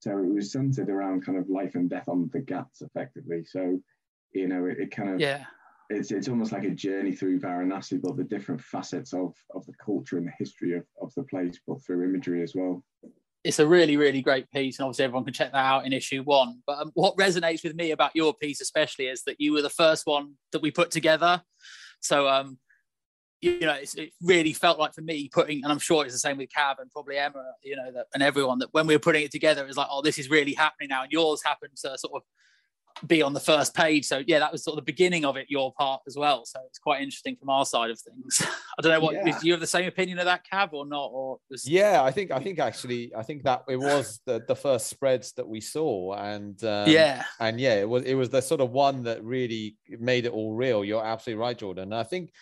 So 0.00 0.18
it 0.18 0.34
was 0.34 0.52
centered 0.52 0.90
around 0.90 1.24
kind 1.24 1.38
of 1.38 1.48
life 1.48 1.74
and 1.76 1.88
death 1.88 2.08
on 2.08 2.28
the 2.32 2.40
Ghats, 2.40 2.82
effectively. 2.82 3.44
So, 3.44 3.80
you 4.32 4.48
know, 4.48 4.66
it, 4.66 4.78
it 4.78 4.90
kind 4.90 5.10
of 5.10 5.20
yeah 5.20 5.44
it's 5.90 6.10
it's 6.10 6.28
almost 6.28 6.52
like 6.52 6.64
a 6.64 6.70
journey 6.70 7.12
through 7.12 7.40
Varanasi, 7.40 8.00
but 8.00 8.16
the 8.16 8.24
different 8.24 8.60
facets 8.60 9.12
of 9.12 9.34
of 9.54 9.64
the 9.66 9.74
culture 9.74 10.16
and 10.16 10.26
the 10.26 10.32
history 10.38 10.74
of, 10.74 10.84
of 11.00 11.12
the 11.14 11.24
place, 11.24 11.58
but 11.66 11.82
through 11.84 12.04
imagery 12.04 12.42
as 12.42 12.54
well. 12.54 12.82
It's 13.42 13.58
a 13.58 13.66
really, 13.66 13.98
really 13.98 14.22
great 14.22 14.50
piece, 14.50 14.78
and 14.78 14.84
obviously 14.84 15.04
everyone 15.04 15.24
can 15.24 15.34
check 15.34 15.52
that 15.52 15.58
out 15.58 15.84
in 15.84 15.92
issue 15.92 16.22
one. 16.22 16.62
But 16.66 16.78
um, 16.80 16.90
what 16.94 17.16
resonates 17.16 17.62
with 17.62 17.74
me 17.74 17.90
about 17.90 18.12
your 18.14 18.32
piece, 18.32 18.62
especially, 18.62 19.06
is 19.06 19.22
that 19.24 19.38
you 19.38 19.52
were 19.52 19.60
the 19.60 19.68
first 19.68 20.06
one 20.06 20.34
that 20.52 20.62
we 20.62 20.70
put 20.70 20.90
together. 20.90 21.42
So, 22.00 22.26
um, 22.26 22.58
you 23.40 23.60
know, 23.60 23.76
it 23.80 24.12
really 24.22 24.52
felt 24.52 24.78
like 24.78 24.94
for 24.94 25.02
me 25.02 25.28
putting, 25.32 25.62
and 25.62 25.72
I'm 25.72 25.78
sure 25.78 26.04
it's 26.04 26.14
the 26.14 26.18
same 26.18 26.38
with 26.38 26.48
Kav 26.56 26.76
and 26.78 26.90
probably 26.90 27.18
Emma, 27.18 27.44
you 27.62 27.76
know, 27.76 27.92
that, 27.92 28.06
and 28.14 28.22
everyone 28.22 28.58
that 28.60 28.68
when 28.72 28.86
we 28.86 28.94
were 28.94 29.00
putting 29.00 29.22
it 29.22 29.30
together, 29.30 29.62
it 29.62 29.66
was 29.66 29.76
like, 29.76 29.88
oh, 29.90 30.02
this 30.02 30.18
is 30.18 30.30
really 30.30 30.54
happening 30.54 30.88
now. 30.88 31.02
And 31.02 31.12
yours 31.12 31.42
happened 31.44 31.76
to 31.82 31.98
sort 31.98 32.14
of 32.14 32.22
be 33.06 33.22
on 33.22 33.32
the 33.32 33.40
first 33.40 33.74
page. 33.74 34.06
So 34.06 34.22
yeah, 34.26 34.38
that 34.38 34.52
was 34.52 34.62
sort 34.62 34.78
of 34.78 34.84
the 34.84 34.90
beginning 34.90 35.24
of 35.24 35.36
it, 35.36 35.46
your 35.48 35.72
part 35.72 36.02
as 36.06 36.16
well. 36.16 36.44
So 36.44 36.60
it's 36.68 36.78
quite 36.78 37.02
interesting 37.02 37.36
from 37.36 37.50
our 37.50 37.66
side 37.66 37.90
of 37.90 38.00
things. 38.00 38.40
I 38.78 38.82
don't 38.82 38.92
know 38.92 39.00
what 39.00 39.14
yeah. 39.14 39.38
you 39.42 39.52
have 39.52 39.60
the 39.60 39.66
same 39.66 39.86
opinion 39.86 40.18
of 40.18 40.26
that 40.26 40.42
Kav 40.50 40.72
or 40.72 40.86
not? 40.86 41.10
Or 41.12 41.38
was... 41.50 41.68
yeah, 41.68 42.02
I 42.02 42.10
think 42.10 42.30
I 42.30 42.40
think 42.40 42.58
actually 42.58 43.12
I 43.16 43.22
think 43.22 43.42
that 43.44 43.64
it 43.68 43.76
was 43.76 44.20
the, 44.26 44.42
the 44.46 44.56
first 44.56 44.86
spreads 44.86 45.32
that 45.32 45.46
we 45.46 45.60
saw, 45.60 46.14
and 46.14 46.62
um, 46.64 46.88
yeah, 46.88 47.24
and 47.40 47.60
yeah, 47.60 47.74
it 47.74 47.88
was 47.88 48.04
it 48.04 48.14
was 48.14 48.30
the 48.30 48.40
sort 48.40 48.60
of 48.60 48.70
one 48.70 49.04
that 49.04 49.22
really 49.24 49.76
made 49.88 50.26
it 50.26 50.32
all 50.32 50.54
real. 50.54 50.84
You're 50.84 51.04
absolutely 51.04 51.40
right, 51.40 51.58
Jordan. 51.58 51.84
And 51.84 51.94
I 51.94 52.04
think 52.04 52.32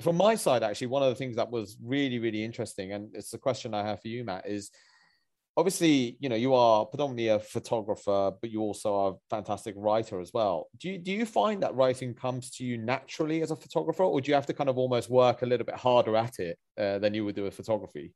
from 0.00 0.16
my 0.16 0.34
side, 0.34 0.62
actually, 0.62 0.88
one 0.88 1.02
of 1.02 1.08
the 1.08 1.14
things 1.14 1.36
that 1.36 1.50
was 1.50 1.76
really 1.82 2.18
really 2.18 2.44
interesting, 2.44 2.92
and 2.92 3.14
it's 3.14 3.30
the 3.30 3.38
question 3.38 3.74
I 3.74 3.84
have 3.84 4.00
for 4.00 4.08
you, 4.08 4.24
Matt, 4.24 4.48
is 4.48 4.70
obviously 5.56 6.16
you 6.20 6.28
know 6.28 6.36
you 6.36 6.54
are 6.54 6.84
predominantly 6.84 7.28
a 7.28 7.38
photographer 7.38 8.30
but 8.40 8.50
you 8.50 8.60
also 8.60 8.94
are 8.94 9.10
a 9.12 9.14
fantastic 9.30 9.74
writer 9.76 10.20
as 10.20 10.32
well. 10.32 10.68
Do 10.78 10.90
you 10.90 10.98
do 10.98 11.12
you 11.12 11.24
find 11.24 11.62
that 11.62 11.74
writing 11.74 12.14
comes 12.14 12.50
to 12.52 12.64
you 12.64 12.78
naturally 12.78 13.42
as 13.42 13.50
a 13.50 13.56
photographer 13.56 14.02
or 14.02 14.20
do 14.20 14.30
you 14.30 14.34
have 14.34 14.46
to 14.46 14.54
kind 14.54 14.70
of 14.70 14.78
almost 14.78 15.08
work 15.08 15.42
a 15.42 15.46
little 15.46 15.66
bit 15.66 15.76
harder 15.76 16.16
at 16.16 16.38
it 16.38 16.58
uh, 16.78 16.98
than 16.98 17.14
you 17.14 17.24
would 17.24 17.34
do 17.34 17.44
with 17.44 17.54
photography? 17.54 18.12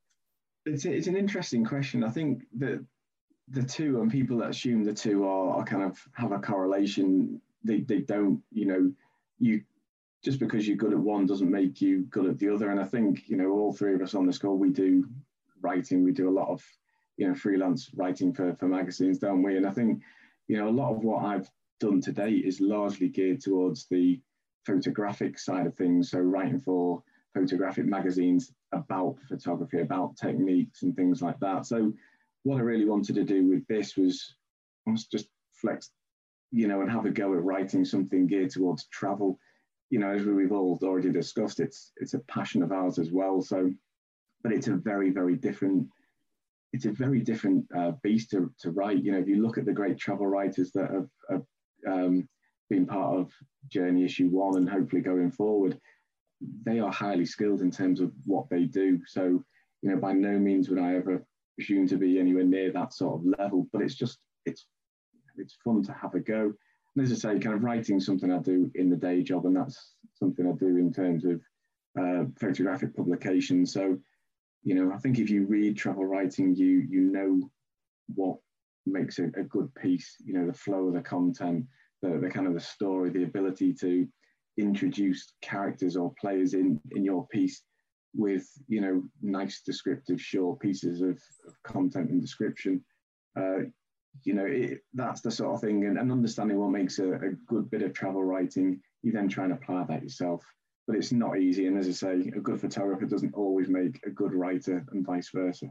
It's, 0.66 0.84
it's 0.84 1.06
an 1.06 1.16
interesting 1.16 1.64
question. 1.64 2.04
I 2.04 2.10
think 2.10 2.42
that 2.58 2.84
the 3.48 3.62
two 3.62 4.00
and 4.00 4.10
people 4.10 4.38
that 4.38 4.50
assume 4.50 4.84
the 4.84 4.92
two 4.92 5.24
are, 5.24 5.58
are 5.58 5.64
kind 5.64 5.82
of 5.82 5.98
have 6.14 6.32
a 6.32 6.38
correlation. 6.38 7.40
They, 7.64 7.80
they 7.80 8.00
don't 8.00 8.42
you 8.52 8.66
know 8.66 8.92
you 9.38 9.62
just 10.22 10.38
because 10.38 10.66
you're 10.66 10.76
good 10.76 10.92
at 10.92 10.98
one 10.98 11.26
doesn't 11.26 11.50
make 11.50 11.80
you 11.80 12.02
good 12.10 12.26
at 12.26 12.38
the 12.38 12.48
other 12.48 12.70
and 12.70 12.80
i 12.80 12.84
think 12.84 13.28
you 13.28 13.36
know 13.36 13.50
all 13.50 13.72
three 13.72 13.94
of 13.94 14.02
us 14.02 14.14
on 14.14 14.26
this 14.26 14.38
call 14.38 14.56
we 14.56 14.70
do 14.70 15.08
writing 15.62 16.04
we 16.04 16.12
do 16.12 16.28
a 16.28 16.38
lot 16.38 16.48
of 16.48 16.62
you 17.20 17.28
know 17.28 17.34
freelance 17.34 17.90
writing 17.94 18.32
for 18.32 18.54
for 18.54 18.66
magazines, 18.66 19.18
don't 19.18 19.42
we? 19.42 19.58
And 19.58 19.66
I 19.66 19.70
think 19.70 20.00
you 20.48 20.56
know 20.56 20.68
a 20.68 20.78
lot 20.80 20.90
of 20.90 21.04
what 21.04 21.22
I've 21.22 21.48
done 21.78 22.00
to 22.00 22.12
date 22.12 22.46
is 22.46 22.60
largely 22.62 23.08
geared 23.08 23.42
towards 23.42 23.86
the 23.86 24.18
photographic 24.66 25.38
side 25.38 25.66
of 25.66 25.74
things. 25.74 26.10
So 26.10 26.18
writing 26.18 26.60
for 26.60 27.02
photographic 27.34 27.84
magazines 27.84 28.52
about 28.72 29.16
photography, 29.28 29.82
about 29.82 30.16
techniques 30.16 30.82
and 30.82 30.96
things 30.96 31.20
like 31.20 31.38
that. 31.40 31.66
So 31.66 31.92
what 32.44 32.56
I 32.56 32.60
really 32.60 32.86
wanted 32.86 33.16
to 33.16 33.24
do 33.24 33.46
with 33.46 33.66
this 33.66 33.96
was, 33.96 34.34
was 34.86 35.04
just 35.06 35.28
flex, 35.52 35.90
you 36.50 36.68
know, 36.68 36.80
and 36.80 36.90
have 36.90 37.04
a 37.04 37.10
go 37.10 37.34
at 37.34 37.42
writing 37.42 37.84
something 37.84 38.26
geared 38.26 38.50
towards 38.50 38.86
travel. 38.86 39.38
You 39.90 39.98
know, 39.98 40.10
as 40.10 40.24
we've 40.24 40.52
all 40.52 40.78
already 40.82 41.10
discussed, 41.10 41.60
it's 41.60 41.92
it's 41.96 42.14
a 42.14 42.20
passion 42.20 42.62
of 42.62 42.72
ours 42.72 42.98
as 42.98 43.10
well. 43.10 43.42
So, 43.42 43.70
but 44.42 44.52
it's 44.52 44.68
a 44.68 44.76
very 44.76 45.10
very 45.10 45.36
different 45.36 45.88
it's 46.72 46.84
a 46.84 46.92
very 46.92 47.20
different 47.20 47.66
uh, 47.76 47.92
beast 48.02 48.30
to, 48.30 48.52
to 48.60 48.70
write. 48.70 49.02
You 49.02 49.12
know, 49.12 49.18
if 49.18 49.28
you 49.28 49.42
look 49.42 49.58
at 49.58 49.64
the 49.64 49.72
great 49.72 49.98
travel 49.98 50.26
writers 50.26 50.70
that 50.72 50.90
have, 50.90 51.08
have 51.28 51.42
um, 51.86 52.28
been 52.68 52.86
part 52.86 53.18
of 53.18 53.32
Journey 53.68 54.04
Issue 54.04 54.28
One 54.28 54.56
and 54.56 54.68
hopefully 54.68 55.02
going 55.02 55.32
forward, 55.32 55.78
they 56.64 56.78
are 56.78 56.92
highly 56.92 57.26
skilled 57.26 57.60
in 57.60 57.70
terms 57.70 58.00
of 58.00 58.12
what 58.24 58.48
they 58.50 58.64
do. 58.64 59.00
So, 59.06 59.44
you 59.82 59.90
know, 59.90 59.96
by 59.96 60.12
no 60.12 60.38
means 60.38 60.68
would 60.68 60.78
I 60.78 60.94
ever 60.94 61.24
presume 61.56 61.88
to 61.88 61.96
be 61.96 62.18
anywhere 62.18 62.44
near 62.44 62.72
that 62.72 62.94
sort 62.94 63.20
of 63.20 63.38
level, 63.38 63.66
but 63.72 63.82
it's 63.82 63.96
just 63.96 64.18
it's 64.46 64.66
it's 65.36 65.56
fun 65.64 65.82
to 65.84 65.92
have 65.92 66.14
a 66.14 66.20
go. 66.20 66.52
And 66.96 67.04
as 67.04 67.12
I 67.12 67.14
say, 67.34 67.38
kind 67.38 67.54
of 67.54 67.62
writing 67.62 68.00
something 68.00 68.32
I 68.32 68.38
do 68.38 68.70
in 68.74 68.90
the 68.90 68.96
day 68.96 69.22
job, 69.22 69.46
and 69.46 69.56
that's 69.56 69.94
something 70.14 70.46
I 70.46 70.52
do 70.58 70.76
in 70.76 70.92
terms 70.92 71.24
of 71.24 71.40
uh, 71.98 72.24
photographic 72.38 72.96
publication. 72.96 73.64
So, 73.64 73.98
you 74.62 74.74
know, 74.74 74.92
I 74.92 74.98
think 74.98 75.18
if 75.18 75.30
you 75.30 75.46
read 75.46 75.76
travel 75.76 76.04
writing, 76.04 76.54
you 76.54 76.86
you 76.88 77.02
know 77.12 77.50
what 78.14 78.38
makes 78.86 79.18
a, 79.18 79.26
a 79.36 79.44
good 79.44 79.72
piece. 79.74 80.16
You 80.24 80.34
know, 80.34 80.46
the 80.46 80.52
flow 80.52 80.88
of 80.88 80.94
the 80.94 81.02
content, 81.02 81.66
the, 82.02 82.18
the 82.18 82.30
kind 82.30 82.46
of 82.46 82.54
the 82.54 82.60
story, 82.60 83.10
the 83.10 83.24
ability 83.24 83.72
to 83.74 84.06
introduce 84.58 85.32
characters 85.42 85.96
or 85.96 86.12
players 86.20 86.54
in 86.54 86.80
in 86.90 87.04
your 87.04 87.26
piece 87.28 87.62
with 88.14 88.46
you 88.66 88.80
know 88.80 89.02
nice 89.22 89.62
descriptive 89.62 90.20
short 90.20 90.58
pieces 90.60 91.00
of, 91.00 91.18
of 91.46 91.62
content 91.62 92.10
and 92.10 92.20
description 92.20 92.84
uh, 93.38 93.60
you 94.24 94.34
know 94.34 94.46
it, 94.46 94.80
that's 94.94 95.20
the 95.20 95.30
sort 95.30 95.54
of 95.54 95.60
thing 95.60 95.84
and, 95.84 95.98
and 95.98 96.12
understanding 96.12 96.58
what 96.58 96.70
makes 96.70 96.98
a, 96.98 97.12
a, 97.14 97.30
good 97.46 97.70
bit 97.70 97.82
of 97.82 97.92
travel 97.92 98.22
writing 98.22 98.80
you 99.02 99.12
then 99.12 99.28
try 99.28 99.44
and 99.44 99.52
apply 99.52 99.84
that 99.84 100.02
yourself 100.02 100.44
but 100.86 100.96
it's 100.96 101.12
not 101.12 101.38
easy 101.38 101.66
and 101.66 101.78
as 101.78 101.88
i 101.88 101.92
say 101.92 102.12
a 102.36 102.40
good 102.40 102.60
photographer 102.60 103.06
doesn't 103.06 103.34
always 103.34 103.68
make 103.68 104.00
a 104.04 104.10
good 104.10 104.34
writer 104.34 104.84
and 104.92 105.06
vice 105.06 105.30
versa 105.32 105.66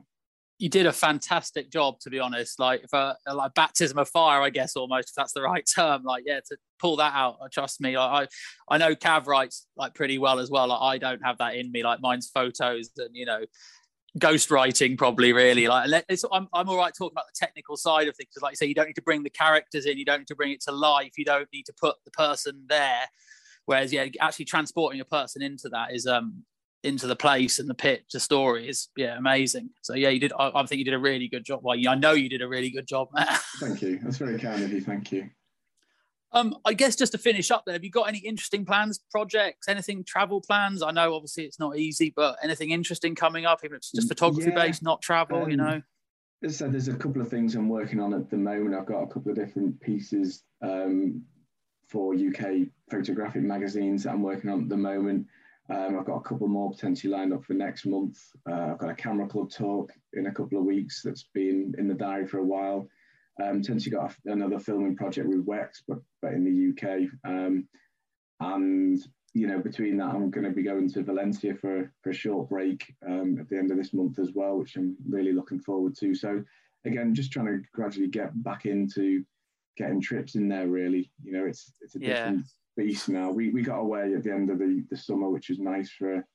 you 0.60 0.68
did 0.68 0.86
a 0.86 0.92
fantastic 0.92 1.72
job, 1.72 2.02
to 2.02 2.10
be 2.10 2.20
honest. 2.20 2.60
Like, 2.60 2.86
for 2.90 3.16
like 3.34 3.54
baptism 3.54 3.98
of 3.98 4.10
fire, 4.10 4.42
I 4.42 4.50
guess 4.50 4.76
almost 4.76 5.10
if 5.10 5.16
that's 5.16 5.32
the 5.32 5.42
right 5.42 5.66
term. 5.74 6.04
Like, 6.04 6.24
yeah, 6.28 6.42
to 6.50 6.58
pull 6.80 6.98
that 6.98 7.14
out, 7.16 7.38
uh, 7.42 7.48
trust 7.50 7.80
me. 7.80 7.98
Like, 7.98 8.28
I 8.70 8.76
I 8.76 8.78
know 8.78 8.94
Kav 8.94 9.26
writes 9.26 9.66
like 9.78 9.94
pretty 9.96 10.18
well 10.18 10.38
as 10.38 10.52
well. 10.52 10.68
Like, 10.68 10.82
I 10.82 10.98
don't 10.98 11.24
have 11.24 11.38
that 11.38 11.56
in 11.56 11.72
me. 11.72 11.82
Like, 11.82 12.02
mine's 12.02 12.28
photos 12.28 12.92
and 12.98 13.10
you 13.14 13.26
know, 13.26 13.46
ghost 14.18 14.50
writing 14.50 14.98
probably 14.98 15.34
really. 15.34 15.68
Like, 15.68 15.90
I'm 16.32 16.48
I'm 16.54 16.70
all 16.70 16.78
right 16.78 16.94
talking 16.98 17.14
about 17.14 17.26
the 17.28 17.38
technical 17.46 17.78
side 17.78 18.08
of 18.08 18.16
things. 18.16 18.30
because 18.34 18.42
Like 18.42 18.54
you 18.54 18.58
say, 18.58 18.66
you 18.66 18.74
don't 18.74 18.88
need 18.88 18.96
to 18.96 19.02
bring 19.02 19.24
the 19.24 19.30
characters 19.30 19.86
in. 19.86 19.98
You 19.98 20.06
don't 20.06 20.20
need 20.20 20.28
to 20.28 20.36
bring 20.36 20.52
it 20.52 20.62
to 20.62 20.72
life. 20.72 21.12
You 21.18 21.26
don't 21.26 21.48
need 21.54 21.66
to 21.68 21.74
put 21.80 21.96
the 22.06 22.12
person 22.12 22.66
there. 22.68 23.04
Whereas, 23.66 23.94
yeah, 23.94 24.08
actually 24.20 24.46
transporting 24.46 25.00
a 25.00 25.06
person 25.06 25.42
into 25.42 25.70
that 25.70 25.94
is 25.94 26.08
um 26.08 26.44
into 26.84 27.08
the 27.08 27.16
place 27.16 27.60
and 27.60 27.70
the 27.70 27.76
pitch, 27.76 28.06
the 28.14 28.20
story 28.20 28.70
is 28.70 28.88
yeah 28.96 29.18
amazing. 29.18 29.70
So 29.82 29.96
yeah, 29.96 30.10
you 30.10 30.20
did. 30.20 30.34
I, 30.38 30.52
I 30.56 30.66
think 30.66 30.80
you 30.80 30.86
did 30.86 30.94
a 30.94 31.00
really 31.00 31.28
good 31.28 31.46
job. 31.46 31.60
Well, 31.64 31.78
I 31.88 31.96
know 31.96 32.14
you 32.14 32.30
did 32.30 32.42
a 32.42 32.48
really 32.48 32.70
good 32.70 32.88
job. 32.88 33.10
thank 33.60 33.82
you. 33.82 34.00
That's 34.00 34.18
very 34.18 34.40
kind 34.40 34.64
of 34.64 34.72
you. 34.72 34.82
Thank 34.82 35.12
you. 35.12 35.30
Um, 36.32 36.56
I 36.64 36.74
guess 36.74 36.96
just 36.96 37.14
to 37.14 37.18
finish 37.18 37.50
up 37.50 37.66
there, 37.66 37.74
have 37.74 37.84
you 37.84 37.90
got 37.90 38.08
any 38.08 38.20
interesting 38.20 38.64
plans, 38.66 39.00
projects, 39.10 39.68
anything 39.68 40.04
travel 40.04 40.42
plans? 40.42 40.84
I 40.84 40.92
know 40.92 41.16
obviously 41.16 41.46
it's 41.46 41.60
not 41.60 41.78
easy, 41.78 42.14
but 42.16 42.38
anything 42.44 42.70
interesting 42.70 43.16
coming 43.16 43.46
up, 43.46 43.62
even 43.64 43.76
if 43.76 43.80
it's 43.80 43.92
just 43.92 44.08
photography 44.08 44.52
yeah, 44.52 44.66
based, 44.66 44.84
not 44.84 45.02
travel, 45.02 45.44
um, 45.44 45.50
you 45.50 45.58
know? 45.58 45.82
I 46.44 46.48
there's 46.68 46.88
a 46.88 46.94
couple 46.94 47.22
of 47.22 47.30
things 47.30 47.56
I'm 47.56 47.68
working 47.68 48.00
on 48.00 48.14
at 48.14 48.30
the 48.30 48.38
moment. 48.38 48.76
I've 48.76 48.86
got 48.86 49.02
a 49.02 49.08
couple 49.08 49.32
of 49.32 49.38
different 49.38 49.80
pieces 49.82 50.44
um, 50.62 51.24
for 51.88 52.14
UK 52.14 52.68
photographic 52.90 53.42
magazines 53.42 54.04
that 54.04 54.12
I'm 54.12 54.22
working 54.22 54.50
on 54.50 54.62
at 54.62 54.70
the 54.70 54.78
moment. 54.78 55.26
Um, 55.70 56.00
I've 56.00 56.06
got 56.06 56.16
a 56.16 56.22
couple 56.22 56.48
more 56.48 56.72
potentially 56.72 57.12
lined 57.12 57.34
up 57.34 57.44
for 57.44 57.54
next 57.54 57.86
month. 57.86 58.18
Uh, 58.50 58.72
I've 58.72 58.78
got 58.78 58.90
a 58.90 58.96
camera 58.96 59.28
club 59.28 59.52
talk 59.52 59.92
in 60.14 60.28
a 60.28 60.32
couple 60.32 60.58
of 60.58 60.66
weeks 60.66 61.02
that's 61.04 61.26
been 61.34 61.74
in 61.78 61.88
the 61.88 61.94
diary 61.94 62.28
for 62.28 62.38
a 62.38 62.44
while. 62.44 62.88
Um, 63.42 63.62
potentially 63.62 63.96
got 63.96 64.14
another 64.26 64.60
filming 64.60 64.96
project 64.96 65.28
with 65.28 65.46
Wex, 65.46 65.82
but, 65.88 66.00
but 66.22 66.34
in 66.34 66.44
the 66.44 66.72
UK. 66.72 67.10
Um, 67.24 67.68
and 68.42 69.00
you 69.34 69.48
know, 69.48 69.60
between 69.60 69.98
that, 69.98 70.14
I'm 70.14 70.30
going 70.32 70.46
to 70.46 70.52
be 70.52 70.64
going 70.64 70.90
to 70.92 71.04
Valencia 71.04 71.54
for, 71.56 71.92
for 72.02 72.10
a 72.10 72.14
short 72.14 72.50
break 72.50 72.94
um, 73.08 73.38
at 73.40 73.48
the 73.50 73.58
end 73.58 73.72
of 73.72 73.78
this 73.78 73.94
month 73.94 74.20
as 74.20 74.32
well, 74.34 74.58
which 74.58 74.76
I'm 74.76 74.96
really 75.08 75.34
looking 75.34 75.60
forward 75.60 75.96
to. 75.98 76.16
So, 76.16 76.44
again, 76.86 77.14
just 77.14 77.32
trying 77.32 77.46
to 77.46 77.62
gradually 77.74 78.08
get 78.08 78.32
back 78.44 78.66
into 78.66 79.24
getting 79.78 80.02
trips 80.02 80.36
in 80.36 80.48
there. 80.48 80.68
Really, 80.68 81.12
you 81.24 81.32
know, 81.32 81.46
it's 81.46 81.74
it's 81.82 81.96
a 81.96 82.00
yeah. 82.00 82.08
different 82.08 82.46
beast 82.76 83.10
now. 83.10 83.32
We 83.32 83.50
we 83.52 83.62
got 83.62 83.80
away 83.80 84.14
at 84.14 84.24
the 84.24 84.32
end 84.32 84.50
of 84.50 84.60
the, 84.60 84.84
the 84.90 84.98
summer, 84.98 85.30
which 85.30 85.50
was 85.50 85.60
nice 85.60 85.92
for 85.92 86.26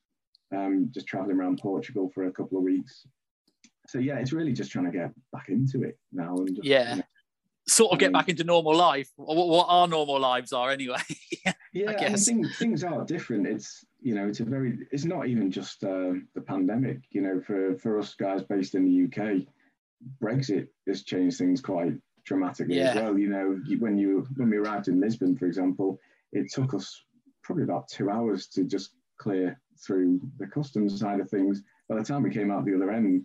um, 0.54 0.90
just 0.92 1.06
traveling 1.06 1.36
around 1.36 1.58
Portugal 1.60 2.10
for 2.14 2.26
a 2.26 2.32
couple 2.32 2.58
of 2.58 2.64
weeks. 2.64 3.06
So 3.86 3.98
yeah, 3.98 4.18
it's 4.18 4.32
really 4.32 4.52
just 4.52 4.70
trying 4.70 4.86
to 4.86 4.90
get 4.90 5.10
back 5.32 5.48
into 5.48 5.82
it 5.82 5.98
now 6.12 6.36
and 6.36 6.56
just, 6.56 6.64
yeah. 6.64 6.90
You 6.90 6.96
know, 6.96 7.02
sort 7.66 7.92
of 7.92 7.98
get 7.98 8.12
back 8.12 8.28
into 8.28 8.44
normal 8.44 8.76
life 8.76 9.10
what, 9.16 9.48
what 9.48 9.64
our 9.70 9.88
normal 9.88 10.20
lives 10.20 10.52
are 10.52 10.70
anyway 10.70 10.98
yeah 11.72 11.90
I 11.92 11.94
guess. 11.94 12.26
things, 12.26 12.54
things 12.58 12.84
are 12.84 13.06
different 13.06 13.46
it's 13.46 13.82
you 14.02 14.14
know 14.14 14.28
it's 14.28 14.40
a 14.40 14.44
very 14.44 14.80
it's 14.90 15.06
not 15.06 15.28
even 15.28 15.50
just 15.50 15.82
uh, 15.82 16.12
the 16.34 16.42
pandemic 16.46 16.98
you 17.10 17.22
know 17.22 17.40
for 17.40 17.74
for 17.78 17.98
us 17.98 18.14
guys 18.16 18.42
based 18.42 18.74
in 18.74 18.84
the 18.84 19.04
uk 19.04 19.46
brexit 20.22 20.66
has 20.86 21.04
changed 21.04 21.38
things 21.38 21.62
quite 21.62 21.94
dramatically 22.26 22.76
yeah. 22.76 22.90
as 22.90 22.96
well 22.96 23.18
you 23.18 23.30
know 23.30 23.58
when 23.78 23.96
you 23.96 24.26
when 24.36 24.50
we 24.50 24.58
arrived 24.58 24.88
in 24.88 25.00
lisbon 25.00 25.34
for 25.34 25.46
example 25.46 25.98
it 26.34 26.52
took 26.52 26.74
us 26.74 27.02
probably 27.42 27.64
about 27.64 27.88
two 27.88 28.10
hours 28.10 28.48
to 28.48 28.64
just 28.64 28.90
clear 29.18 29.58
through 29.86 30.20
the 30.38 30.46
customs 30.46 30.98
side 30.98 31.20
of 31.20 31.30
things. 31.30 31.62
By 31.88 31.96
the 31.96 32.04
time 32.04 32.22
we 32.22 32.30
came 32.30 32.50
out 32.50 32.64
the 32.64 32.74
other 32.74 32.90
end, 32.90 33.24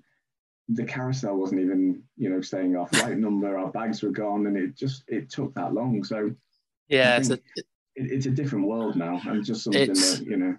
the 0.74 0.84
carousel 0.84 1.36
wasn't 1.36 1.62
even, 1.62 2.04
you 2.18 2.30
know, 2.30 2.42
staying 2.42 2.76
our 2.76 2.88
flight 2.88 3.18
number. 3.18 3.58
Our 3.58 3.72
bags 3.72 4.04
were 4.04 4.12
gone, 4.12 4.48
and 4.48 4.58
it 4.58 4.76
just 4.76 5.04
it 5.08 5.30
took 5.30 5.54
that 5.56 5.74
long. 5.74 6.04
So 6.04 6.32
yeah, 6.88 7.18
it's 7.18 7.30
a, 7.30 7.34
it, 7.34 7.66
it's 7.96 8.26
a 8.26 8.32
different 8.32 8.68
world 8.68 8.96
now, 8.96 9.20
and 9.26 9.44
just 9.44 9.64
something 9.64 9.88
that 9.88 10.24
you 10.26 10.38
know. 10.38 10.56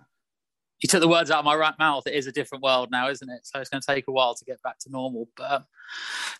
You 0.82 0.88
took 0.88 1.02
the 1.02 1.08
words 1.08 1.30
out 1.30 1.40
of 1.40 1.44
my 1.44 1.54
right 1.54 1.78
mouth. 1.78 2.06
It 2.06 2.14
is 2.14 2.26
a 2.26 2.32
different 2.32 2.64
world 2.64 2.88
now, 2.90 3.10
isn't 3.10 3.28
it? 3.28 3.40
So 3.44 3.60
it's 3.60 3.68
going 3.68 3.82
to 3.82 3.86
take 3.86 4.08
a 4.08 4.12
while 4.12 4.34
to 4.34 4.44
get 4.46 4.62
back 4.62 4.78
to 4.78 4.90
normal. 4.90 5.28
But, 5.36 5.52
um, 5.52 5.64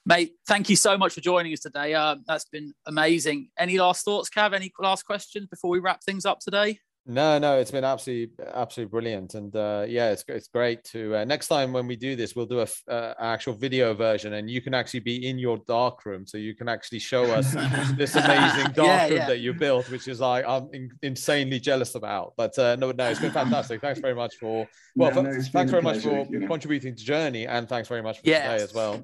mate, 0.06 0.33
thank 0.46 0.70
you 0.70 0.76
so 0.76 0.96
much 0.96 1.12
for 1.12 1.20
joining 1.20 1.52
us 1.52 1.61
today. 1.61 1.92
Um, 1.92 2.24
that's 2.26 2.46
been 2.46 2.72
amazing. 2.87 3.50
Any 3.59 3.78
last 3.78 4.02
thoughts, 4.02 4.30
Kav? 4.30 4.54
Any 4.54 4.72
last 4.78 5.02
questions 5.02 5.46
before 5.46 5.68
we 5.68 5.78
wrap 5.78 6.02
things 6.02 6.24
up 6.24 6.40
today? 6.40 6.78
No, 7.06 7.38
no, 7.38 7.58
it's 7.58 7.70
been 7.70 7.82
absolutely, 7.82 8.44
absolutely 8.52 8.90
brilliant, 8.90 9.34
and 9.34 9.54
uh, 9.56 9.86
yeah, 9.88 10.10
it's 10.10 10.22
it's 10.28 10.48
great 10.48 10.84
to. 10.84 11.16
Uh, 11.16 11.24
next 11.24 11.48
time 11.48 11.72
when 11.72 11.86
we 11.86 11.96
do 11.96 12.14
this, 12.14 12.36
we'll 12.36 12.46
do 12.46 12.60
a 12.60 12.66
uh, 12.92 13.14
actual 13.18 13.54
video 13.54 13.94
version, 13.94 14.34
and 14.34 14.50
you 14.50 14.60
can 14.60 14.74
actually 14.74 15.00
be 15.00 15.26
in 15.26 15.38
your 15.38 15.58
dark 15.66 16.04
room, 16.04 16.26
so 16.26 16.36
you 16.36 16.54
can 16.54 16.68
actually 16.68 16.98
show 16.98 17.24
us 17.24 17.52
this 17.96 18.14
amazing 18.14 18.72
dark 18.72 18.86
yeah, 18.86 19.08
room 19.08 19.16
yeah. 19.16 19.26
that 19.26 19.38
you 19.38 19.54
built, 19.54 19.90
which 19.90 20.08
is 20.08 20.20
like 20.20 20.44
I'm 20.46 20.68
in, 20.74 20.90
insanely 21.02 21.58
jealous 21.58 21.94
about. 21.94 22.34
But 22.36 22.58
uh, 22.58 22.76
no, 22.76 22.92
no, 22.92 23.08
it's 23.08 23.20
been 23.20 23.32
fantastic. 23.32 23.80
thanks 23.80 23.98
very 23.98 24.14
much 24.14 24.36
for 24.36 24.68
well, 24.94 25.14
no, 25.14 25.22
no, 25.22 25.32
thanks 25.32 25.48
very 25.48 25.82
pleasure, 25.82 25.82
much 25.82 26.02
for 26.02 26.32
you 26.32 26.40
know. 26.40 26.48
contributing 26.48 26.94
to 26.94 27.02
Journey, 27.02 27.46
and 27.46 27.66
thanks 27.66 27.88
very 27.88 28.02
much 28.02 28.20
for 28.20 28.28
yes. 28.28 28.42
today 28.42 28.62
as 28.62 28.74
well. 28.74 29.02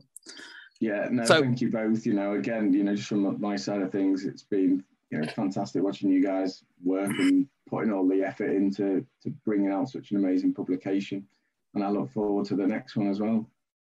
Yeah, 0.80 1.09
no, 1.11 1.24
so, 1.24 1.40
thank 1.40 1.62
you 1.62 1.70
both. 1.70 2.04
You 2.04 2.12
know, 2.12 2.35
again, 2.35 2.74
you 2.74 2.85
know, 2.85 2.94
just 2.94 3.09
from 3.09 3.40
my 3.40 3.56
side 3.56 3.80
of 3.80 3.90
things, 3.90 4.26
it's 4.26 4.42
been 4.42 4.85
you 5.11 5.18
know 5.18 5.26
fantastic 5.28 5.82
watching 5.82 6.11
you 6.11 6.22
guys 6.22 6.62
work 6.85 7.11
and 7.18 7.48
putting 7.68 7.92
all 7.92 8.07
the 8.07 8.22
effort 8.22 8.50
into 8.50 9.05
to 9.22 9.31
bringing 9.44 9.70
out 9.70 9.88
such 9.88 10.11
an 10.11 10.18
amazing 10.18 10.55
publication. 10.55 11.26
And 11.74 11.85
I 11.85 11.90
look 11.90 12.11
forward 12.12 12.46
to 12.46 12.57
the 12.57 12.66
next 12.66 12.96
one 12.96 13.09
as 13.09 13.20
well. 13.20 13.46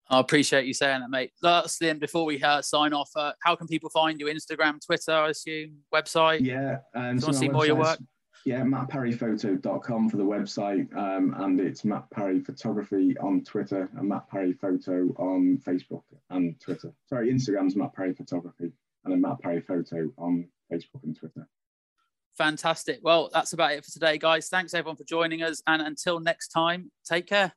I 0.09 0.19
appreciate 0.19 0.65
you 0.65 0.73
saying 0.73 1.01
that, 1.01 1.09
mate. 1.09 1.31
That's 1.41 1.77
then 1.77 1.99
before 1.99 2.25
we 2.25 2.41
uh, 2.41 2.61
sign 2.61 2.93
off. 2.93 3.11
Uh, 3.15 3.33
how 3.41 3.55
can 3.55 3.67
people 3.67 3.89
find 3.89 4.19
you? 4.19 4.27
Instagram, 4.27 4.83
Twitter, 4.83 5.11
I 5.11 5.29
assume, 5.29 5.79
website. 5.93 6.39
Yeah, 6.41 6.77
and 6.93 7.19
so 7.19 7.27
want 7.27 7.33
to 7.35 7.39
see 7.39 7.49
more 7.49 7.63
of 7.63 7.67
your 7.67 7.75
work. 7.75 7.99
Yeah, 8.45 8.61
mattparryphoto.com 8.61 10.09
for 10.09 10.15
the 10.15 10.23
website, 10.23 10.95
um, 10.95 11.35
and 11.39 11.59
it's 11.59 11.83
Matt 11.83 12.09
Parry 12.11 12.39
Photography 12.39 13.17
on 13.17 13.43
Twitter 13.43 13.89
and 13.97 14.07
Matt 14.07 14.29
Parry 14.29 14.53
Photo 14.53 15.09
on 15.17 15.57
Facebook 15.67 16.03
and 16.29 16.57
Twitter. 16.61 16.93
Sorry, 17.07 17.29
Instagram's 17.29 17.75
Matt 17.75 17.93
Parry 17.93 18.13
Photography 18.13 18.71
and 19.03 19.13
then 19.13 19.21
Matt 19.21 19.41
Parry 19.41 19.61
Photo 19.61 20.11
on 20.17 20.47
Facebook 20.71 21.03
and 21.03 21.17
Twitter. 21.17 21.47
Fantastic. 22.37 22.99
Well, 23.01 23.29
that's 23.33 23.53
about 23.53 23.73
it 23.73 23.83
for 23.83 23.91
today, 23.91 24.17
guys. 24.17 24.47
Thanks 24.47 24.73
everyone 24.73 24.95
for 24.95 25.03
joining 25.03 25.41
us. 25.41 25.61
And 25.65 25.81
until 25.81 26.19
next 26.19 26.49
time, 26.49 26.91
take 27.03 27.27
care. 27.27 27.53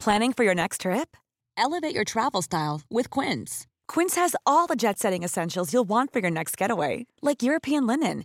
Planning 0.00 0.32
for 0.32 0.44
your 0.44 0.54
next 0.54 0.82
trip? 0.82 1.16
Elevate 1.56 1.94
your 1.94 2.04
travel 2.04 2.40
style 2.40 2.82
with 2.88 3.10
Quince. 3.10 3.66
Quince 3.88 4.14
has 4.14 4.36
all 4.46 4.66
the 4.66 4.76
jet 4.76 4.98
setting 4.98 5.24
essentials 5.24 5.72
you'll 5.72 5.84
want 5.84 6.12
for 6.12 6.20
your 6.20 6.30
next 6.30 6.56
getaway, 6.56 7.06
like 7.22 7.42
European 7.42 7.86
linen 7.86 8.24